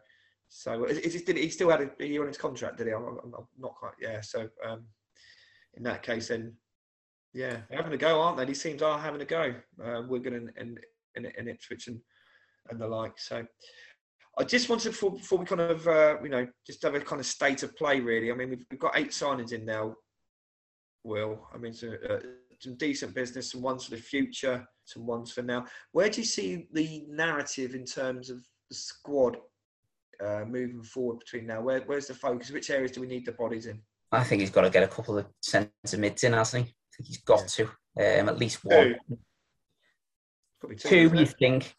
So 0.48 0.84
is, 0.84 0.98
is, 0.98 1.22
did 1.22 1.36
he 1.36 1.48
still 1.48 1.70
had 1.70 1.82
a, 1.82 1.90
a 2.00 2.06
year 2.06 2.22
on 2.22 2.28
his 2.28 2.38
contract? 2.38 2.78
Did 2.78 2.88
he? 2.88 2.92
I'm, 2.92 3.18
I'm, 3.22 3.46
not 3.58 3.74
quite. 3.74 3.94
Yeah. 4.00 4.20
So 4.20 4.48
um, 4.66 4.84
in 5.74 5.82
that 5.84 6.02
case, 6.02 6.28
then 6.28 6.54
yeah, 7.34 7.58
they're 7.68 7.78
having 7.78 7.92
a 7.92 7.98
go, 7.98 8.20
aren't 8.20 8.38
they? 8.38 8.44
These 8.44 8.62
teams 8.62 8.80
are 8.82 8.98
having 8.98 9.20
a 9.20 9.24
go. 9.24 9.54
Uh, 9.84 10.02
Wigan 10.08 10.34
and, 10.34 10.50
and, 10.56 10.80
and, 11.16 11.32
and 11.36 11.48
Ipswich 11.48 11.88
and, 11.88 12.00
and 12.70 12.80
the 12.80 12.86
like. 12.86 13.18
So 13.18 13.44
I 14.38 14.44
just 14.44 14.68
wanted 14.68 14.90
before, 14.90 15.12
before 15.12 15.38
we 15.38 15.44
kind 15.44 15.60
of 15.60 15.86
uh, 15.86 16.16
you 16.22 16.28
know 16.28 16.46
just 16.66 16.82
have 16.82 16.94
a 16.94 17.00
kind 17.00 17.20
of 17.20 17.26
state 17.26 17.62
of 17.64 17.76
play. 17.76 18.00
Really, 18.00 18.30
I 18.30 18.34
mean 18.34 18.50
we've, 18.50 18.64
we've 18.70 18.80
got 18.80 18.96
eight 18.96 19.10
signings 19.10 19.52
in 19.52 19.64
now. 19.64 19.96
Will 21.02 21.46
I 21.52 21.58
mean 21.58 21.74
uh, 22.08 22.18
some 22.60 22.76
decent 22.76 23.14
business, 23.14 23.50
some 23.50 23.62
ones 23.62 23.84
for 23.84 23.90
the 23.90 23.96
future, 23.96 24.66
some 24.84 25.06
ones 25.06 25.32
for 25.32 25.42
now. 25.42 25.66
Where 25.92 26.08
do 26.08 26.20
you 26.20 26.26
see 26.26 26.68
the 26.72 27.04
narrative 27.08 27.74
in 27.74 27.84
terms 27.84 28.30
of 28.30 28.38
the 28.70 28.76
squad 28.76 29.36
uh, 30.24 30.44
moving 30.46 30.82
forward 30.82 31.18
between 31.18 31.46
now? 31.46 31.60
Where, 31.60 31.80
where's 31.80 32.06
the 32.06 32.14
focus? 32.14 32.50
Which 32.50 32.70
areas 32.70 32.92
do 32.92 33.00
we 33.00 33.06
need 33.06 33.26
the 33.26 33.32
bodies 33.32 33.66
in? 33.66 33.80
I 34.12 34.24
think 34.24 34.40
he's 34.40 34.50
got 34.50 34.62
to 34.62 34.70
get 34.70 34.82
a 34.82 34.88
couple 34.88 35.18
of 35.18 35.26
centre 35.42 35.98
mids 35.98 36.24
in, 36.24 36.32
hasn't 36.32 36.66
he? 36.66 36.74
Think 36.96 37.08
he's 37.08 37.22
got 37.22 37.40
yeah. 37.58 37.66
to, 37.96 38.20
um, 38.20 38.28
at 38.28 38.38
least 38.38 38.64
one. 38.64 38.96
Two, 40.60 40.74
two 40.76 41.10
you 41.14 41.26
think? 41.26 41.74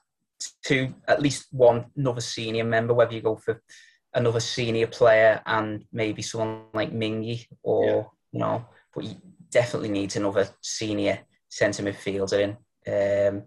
Two, 0.64 0.94
at 1.08 1.22
least 1.22 1.48
one, 1.52 1.86
another 1.96 2.22
senior 2.22 2.66
member, 2.66 2.94
whether 2.94 3.14
you 3.14 3.22
go 3.22 3.36
for 3.36 3.62
another 4.14 4.40
senior 4.40 4.88
player 4.88 5.42
and 5.46 5.86
maybe 5.92 6.22
someone 6.22 6.64
like 6.74 6.94
Mingi 6.94 7.46
or, 7.64 7.86
yeah. 7.86 8.04
you 8.32 8.40
know, 8.40 8.66
but 8.94 9.06
you 9.06 9.16
definitely 9.50 9.90
needs 9.90 10.16
another 10.16 10.48
senior 10.62 11.20
centre 11.50 11.84
midfielder 11.84 12.40
in. 12.40 12.50
Um, 12.88 13.44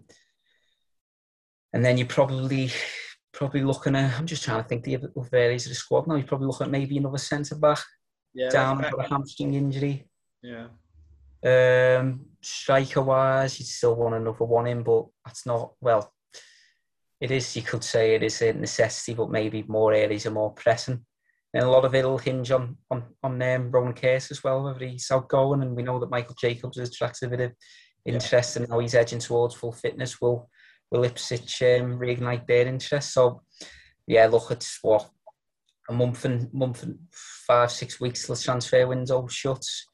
and 1.73 1.85
then 1.85 1.97
you're 1.97 2.07
probably 2.07 2.71
probably 3.31 3.63
looking 3.63 3.95
at. 3.95 4.17
I'm 4.17 4.25
just 4.25 4.43
trying 4.43 4.61
to 4.61 4.67
think 4.67 4.83
the 4.83 4.95
other 4.95 5.37
areas 5.37 5.65
of 5.65 5.69
the 5.69 5.75
squad 5.75 6.07
now. 6.07 6.15
You're 6.15 6.27
probably 6.27 6.47
looking 6.47 6.65
at 6.65 6.71
maybe 6.71 6.97
another 6.97 7.17
centre 7.17 7.55
back 7.55 7.79
yeah, 8.33 8.49
down 8.49 8.83
for 8.83 8.99
a 8.99 9.07
hamstring 9.07 9.53
injury. 9.53 10.07
Yeah. 10.41 10.67
Um, 11.43 12.25
striker 12.41 13.01
wise, 13.01 13.59
you 13.59 13.65
still 13.65 13.95
want 13.95 14.15
another 14.15 14.45
one 14.45 14.67
in, 14.67 14.83
but 14.83 15.05
that's 15.25 15.45
not 15.45 15.73
well. 15.79 16.13
It 17.21 17.31
is. 17.31 17.55
You 17.55 17.61
could 17.61 17.83
say 17.83 18.15
it 18.15 18.23
is 18.23 18.41
a 18.41 18.53
necessity, 18.53 19.13
but 19.13 19.29
maybe 19.29 19.63
more 19.67 19.93
areas 19.93 20.25
are 20.25 20.31
more 20.31 20.53
pressing 20.53 21.05
and 21.53 21.63
a 21.63 21.69
lot 21.69 21.85
of 21.85 21.95
it'll 21.95 22.17
hinge 22.17 22.51
on 22.51 22.77
on 22.91 23.03
on 23.23 23.41
um, 23.41 23.71
Ronan 23.71 23.93
Curtis 23.93 24.31
as 24.31 24.43
well, 24.43 24.63
whether 24.63 24.85
he's 24.85 25.09
outgoing. 25.11 25.61
And 25.61 25.75
we 25.75 25.83
know 25.83 25.99
that 25.99 26.11
Michael 26.11 26.35
Jacobs 26.39 26.77
has 26.77 26.89
attracted 26.89 27.27
a 27.27 27.37
bit 27.37 27.41
of 27.41 27.51
interest, 28.05 28.55
yeah. 28.55 28.61
and 28.61 28.69
now 28.69 28.79
he's 28.79 28.95
edging 28.95 29.19
towards 29.19 29.55
full 29.55 29.71
fitness. 29.71 30.21
Will 30.21 30.49
will 30.91 31.03
Ipswich 31.03 31.61
um, 31.63 31.99
reignite 31.99 32.47
their 32.47 32.67
interest? 32.67 33.13
So, 33.13 33.41
yeah, 34.07 34.27
look, 34.27 34.51
it's 34.51 34.79
what 34.81 35.09
a 35.89 35.93
month 35.93 36.25
and 36.25 36.53
month 36.53 36.83
and 36.83 36.99
five 37.11 37.71
six 37.71 37.99
weeks 37.99 38.25
till 38.25 38.35
the 38.35 38.41
transfer 38.41 38.85
window 38.87 39.27
shuts. 39.27 39.87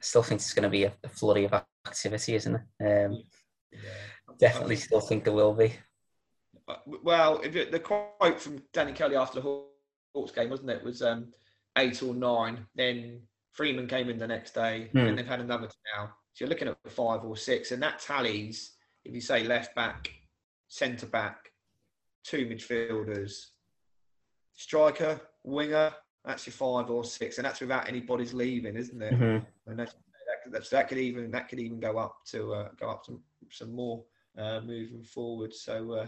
I 0.00 0.04
still 0.04 0.22
think 0.22 0.40
it's 0.40 0.54
going 0.54 0.64
to 0.64 0.68
be 0.68 0.84
a, 0.84 0.92
a 1.04 1.08
flurry 1.08 1.44
of 1.44 1.54
activity, 1.86 2.34
isn't 2.34 2.54
it? 2.54 3.06
Um, 3.06 3.22
yeah. 3.72 3.80
Definitely, 4.38 4.76
still 4.76 5.00
think 5.00 5.24
there 5.24 5.32
will 5.32 5.54
be. 5.54 5.74
Uh, 6.68 6.76
well, 7.02 7.40
it, 7.40 7.70
the 7.72 7.80
quote 7.80 8.40
from 8.40 8.62
Danny 8.72 8.92
Cowley 8.92 9.16
after 9.16 9.40
the 9.40 9.64
Hawks 10.14 10.32
game, 10.32 10.50
wasn't 10.50 10.70
it? 10.70 10.78
it 10.78 10.84
was 10.84 11.00
um, 11.00 11.32
eight 11.78 12.02
or 12.02 12.14
nine. 12.14 12.66
Then 12.74 13.22
Freeman 13.52 13.86
came 13.86 14.10
in 14.10 14.18
the 14.18 14.26
next 14.26 14.54
day, 14.54 14.90
mm. 14.92 15.08
and 15.08 15.16
they've 15.16 15.26
had 15.26 15.40
another 15.40 15.68
now. 15.96 16.10
So 16.34 16.44
you're 16.44 16.50
looking 16.50 16.68
at 16.68 16.76
five 16.88 17.24
or 17.24 17.36
six, 17.36 17.72
and 17.72 17.82
that 17.82 18.00
tallies 18.00 18.72
if 19.06 19.14
you 19.14 19.20
say 19.20 19.44
left 19.44 19.74
back, 19.74 20.10
centre 20.68 21.06
back, 21.06 21.50
two 22.24 22.46
midfielders, 22.46 23.46
striker, 24.54 25.20
winger. 25.44 25.92
That's 26.26 26.44
your 26.46 26.54
five 26.54 26.90
or 26.90 27.04
six, 27.04 27.38
and 27.38 27.44
that's 27.44 27.60
without 27.60 27.88
anybody's 27.88 28.34
leaving, 28.34 28.76
isn't 28.76 29.00
it? 29.00 29.14
Mm-hmm. 29.14 29.70
And 29.70 29.78
that, 29.78 29.94
that, 30.50 30.68
that, 30.70 30.88
could 30.88 30.98
even 30.98 31.30
that 31.30 31.48
could 31.48 31.60
even 31.60 31.78
go 31.78 31.98
up 31.98 32.16
to 32.32 32.52
uh, 32.52 32.68
go 32.78 32.90
up 32.90 33.04
to 33.06 33.20
some 33.50 33.72
more 33.72 34.02
uh, 34.36 34.60
moving 34.60 35.04
forward. 35.04 35.54
So 35.54 35.92
uh, 35.92 36.06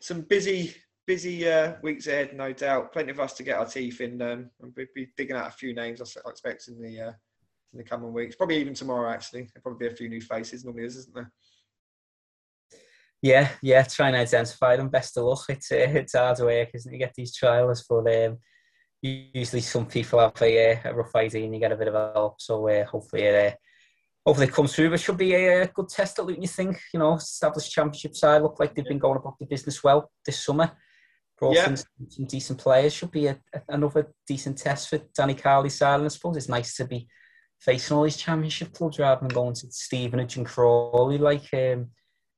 some 0.00 0.22
busy 0.22 0.74
busy 1.06 1.48
uh, 1.48 1.74
weeks 1.82 2.06
ahead, 2.06 2.34
no 2.34 2.52
doubt. 2.52 2.92
Plenty 2.92 3.10
of 3.10 3.20
us 3.20 3.34
to 3.34 3.42
get 3.42 3.58
our 3.58 3.66
teeth 3.66 4.00
in, 4.00 4.22
um, 4.22 4.50
and 4.62 4.72
we'll 4.74 4.86
be 4.94 5.12
digging 5.18 5.36
out 5.36 5.48
a 5.48 5.52
few 5.52 5.74
names. 5.74 6.00
I 6.00 6.30
expect 6.30 6.68
in 6.68 6.80
the 6.80 7.00
uh, 7.00 7.12
in 7.72 7.78
the 7.78 7.84
coming 7.84 8.12
weeks. 8.12 8.36
Probably 8.36 8.56
even 8.56 8.72
tomorrow. 8.72 9.10
Actually, 9.10 9.42
there'll 9.42 9.62
probably 9.62 9.88
be 9.88 9.92
a 9.92 9.96
few 9.96 10.08
new 10.08 10.22
faces. 10.22 10.64
Normally, 10.64 10.86
is, 10.86 10.96
isn't 10.96 11.14
there? 11.14 11.30
Yeah, 13.20 13.50
yeah. 13.62 13.82
Try 13.82 14.08
and 14.08 14.16
identify 14.16 14.76
them. 14.76 14.88
Best 14.88 15.16
of 15.18 15.24
luck. 15.24 15.44
It's 15.50 15.70
uh, 15.70 15.76
it's 15.76 16.14
hard 16.14 16.38
work, 16.40 16.70
isn't 16.74 16.90
it? 16.90 16.94
You 16.94 16.98
get 16.98 17.14
these 17.14 17.36
trials, 17.36 17.84
but 17.88 18.06
um, 18.12 18.38
usually 19.02 19.60
some 19.60 19.86
people 19.86 20.20
have 20.20 20.40
a, 20.40 20.72
uh, 20.72 20.78
a, 20.84 20.94
rough 20.94 21.14
idea 21.16 21.44
and 21.44 21.54
you 21.54 21.60
get 21.60 21.72
a 21.72 21.76
bit 21.76 21.88
of 21.88 22.14
help. 22.14 22.40
So 22.40 22.68
uh, 22.68 22.84
hopefully 22.84 23.22
it, 23.22 23.52
uh, 23.52 23.56
hopefully 24.24 24.46
it 24.46 24.52
comes 24.52 24.74
through. 24.74 24.92
It 24.92 24.98
should 24.98 25.16
be 25.16 25.34
a, 25.34 25.66
good 25.66 25.88
test 25.88 26.18
at 26.18 26.24
Luton, 26.24 26.42
you 26.42 26.48
think? 26.48 26.80
You 26.94 27.00
know, 27.00 27.14
established 27.14 27.72
championship 27.72 28.16
side 28.16 28.42
look 28.42 28.60
like 28.60 28.74
they've 28.74 28.84
been 28.84 28.98
going 28.98 29.16
about 29.18 29.38
the 29.38 29.46
business 29.46 29.82
well 29.82 30.10
this 30.24 30.44
summer. 30.44 30.70
Brought 31.38 31.56
yeah. 31.56 31.70
in 31.70 31.76
some 31.76 32.24
decent 32.26 32.58
players. 32.60 32.94
Should 32.94 33.10
be 33.10 33.26
a, 33.26 33.40
another 33.68 34.12
decent 34.26 34.58
test 34.58 34.88
for 34.88 35.00
Danny 35.16 35.34
Cowley's 35.34 35.74
side. 35.74 35.96
And 35.96 36.04
I 36.04 36.08
suppose 36.08 36.36
it's 36.36 36.48
nice 36.48 36.76
to 36.76 36.84
be 36.84 37.08
facing 37.60 37.96
all 37.96 38.04
these 38.04 38.16
championship 38.16 38.72
clubs 38.72 39.00
rather 39.00 39.20
than 39.20 39.28
going 39.28 39.54
to 39.54 39.70
Stevenage 39.70 40.36
and 40.36 40.46
Crawley 40.46 41.18
like 41.18 41.52
um, 41.54 41.90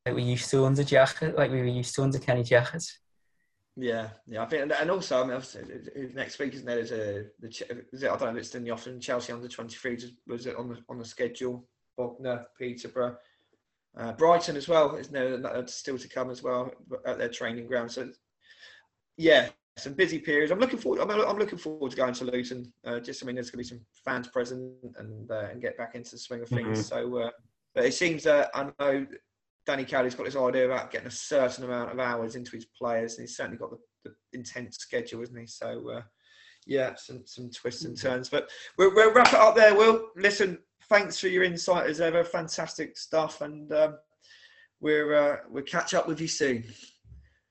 like 0.07 0.15
we 0.15 0.23
used 0.23 0.51
to 0.51 0.65
under 0.65 0.83
Jackett, 0.83 1.37
like 1.37 1.51
we 1.51 1.59
were 1.59 1.65
used 1.65 1.95
to 1.95 2.03
under 2.03 2.19
Kenny 2.19 2.43
Jackett. 2.43 2.87
Yeah, 3.77 4.11
yeah, 4.27 4.43
I 4.43 4.47
think, 4.47 4.73
and 4.81 4.91
also, 4.91 5.25
I 5.25 5.27
mean, 5.27 6.13
next 6.15 6.39
week 6.39 6.55
isn't 6.55 6.65
there? 6.65 6.77
There's 6.77 6.93
a, 6.93 7.25
the, 7.41 7.49
is 7.93 8.05
it, 8.05 8.11
I 8.11 8.17
don't 8.17 8.21
know 8.21 8.39
if 8.39 8.45
it's 8.45 8.55
in 8.55 8.63
the 8.63 8.71
offing. 8.71 9.01
Chelsea 9.01 9.33
under 9.33 9.49
twenty 9.49 9.75
three 9.75 9.99
was 10.29 10.47
it 10.47 10.57
on 10.57 10.69
the 10.69 10.79
on 10.89 10.99
the 10.99 11.05
schedule? 11.05 11.67
Bognor, 11.97 12.47
Peterborough, 12.59 13.17
uh, 13.97 14.13
Brighton 14.13 14.57
as 14.57 14.69
well. 14.69 14.97
Isn't 14.97 15.13
there 15.13 15.37
That's 15.39 15.75
still 15.75 15.99
to 15.99 16.09
come 16.09 16.31
as 16.31 16.43
well 16.43 16.73
at 17.07 17.19
their 17.19 17.29
training 17.29 17.67
ground? 17.67 17.91
So, 17.91 18.11
yeah, 19.17 19.49
some 19.77 19.95
busy 19.95 20.19
periods. 20.19 20.51
I'm 20.51 20.59
looking 20.59 20.79
forward. 20.79 21.01
I'm, 21.01 21.11
I'm 21.11 21.39
looking 21.39 21.59
forward 21.59 21.91
to 21.93 21.97
going 21.97 22.15
to 22.15 22.25
Luton. 22.25 22.73
Uh, 22.85 23.01
just, 23.01 23.23
I 23.23 23.27
mean, 23.27 23.37
there's 23.37 23.51
going 23.51 23.65
to 23.65 23.71
be 23.71 23.77
some 23.77 23.87
fans 24.05 24.29
present 24.29 24.73
and 24.99 25.31
uh, 25.31 25.49
and 25.51 25.63
get 25.63 25.79
back 25.79 25.95
into 25.95 26.13
the 26.13 26.19
swing 26.19 26.43
of 26.43 26.49
things. 26.49 26.91
Mm-hmm. 26.91 27.11
So, 27.11 27.17
uh, 27.19 27.31
but 27.75 27.87
it 27.87 27.95
seems 27.95 28.23
that 28.25 28.51
I 28.55 28.71
know 28.79 29.07
Danny 29.67 29.85
Cowley's 29.85 30.15
got 30.15 30.27
this 30.27 30.37
idea 30.37 30.67
about 30.67 30.91
getting 30.91 31.09
a 31.09 31.13
certain 31.13 31.65
amount 31.65 31.91
of 31.91 31.99
hours 31.99 32.37
into 32.37 32.53
his 32.53 32.67
players, 32.67 33.15
and 33.15 33.23
he's 33.23 33.37
certainly 33.37 33.59
got 33.59 33.71
the, 33.71 33.79
the 34.05 34.15
intense 34.33 34.77
schedule, 34.77 35.23
isn't 35.23 35.39
he? 35.39 35.47
So, 35.47 35.91
uh, 35.91 36.03
yeah, 36.67 36.95
some 36.97 37.23
some 37.27 37.51
twists 37.51 37.85
and 37.85 37.99
turns. 38.01 38.29
But 38.29 38.51
we'll, 38.79 38.95
we'll, 38.95 39.13
wrap 39.13 39.29
it 39.29 39.35
up 39.35 39.55
there. 39.55 39.75
Will 39.75 40.09
listen. 40.17 40.59
Thanks 40.89 41.19
for 41.19 41.29
your 41.29 41.45
insight 41.45 41.89
as 41.89 42.01
ever. 42.01 42.25
Fantastic 42.25 42.99
stuff, 42.99 43.41
and 43.41 43.73
um, 43.73 43.97
we're 44.81 45.15
uh, 45.15 45.37
we'll 45.49 45.65
catch 45.65 45.95
up 45.95 46.07
with 46.07 46.21
you 46.21 46.29
soon. 46.29 46.65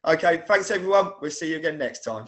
Okay, 0.05 0.43
thanks 0.47 0.69
everyone. 0.69 1.13
We'll 1.21 1.31
see 1.31 1.51
you 1.51 1.57
again 1.57 1.77
next 1.77 2.03
time. 2.03 2.27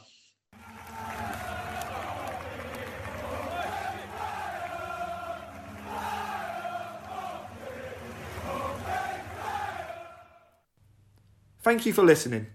Thank 11.66 11.88
you 11.88 11.94
for 11.94 12.04
listening. 12.04 12.46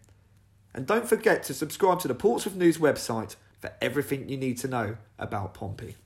And 0.72 0.86
don't 0.86 1.08
forget 1.08 1.42
to 1.42 1.52
subscribe 1.52 1.98
to 1.98 2.06
the 2.06 2.14
Portsmouth 2.14 2.54
News 2.54 2.78
website 2.78 3.34
for 3.58 3.72
everything 3.82 4.28
you 4.28 4.36
need 4.36 4.56
to 4.58 4.68
know 4.68 4.98
about 5.18 5.52
Pompey. 5.52 5.96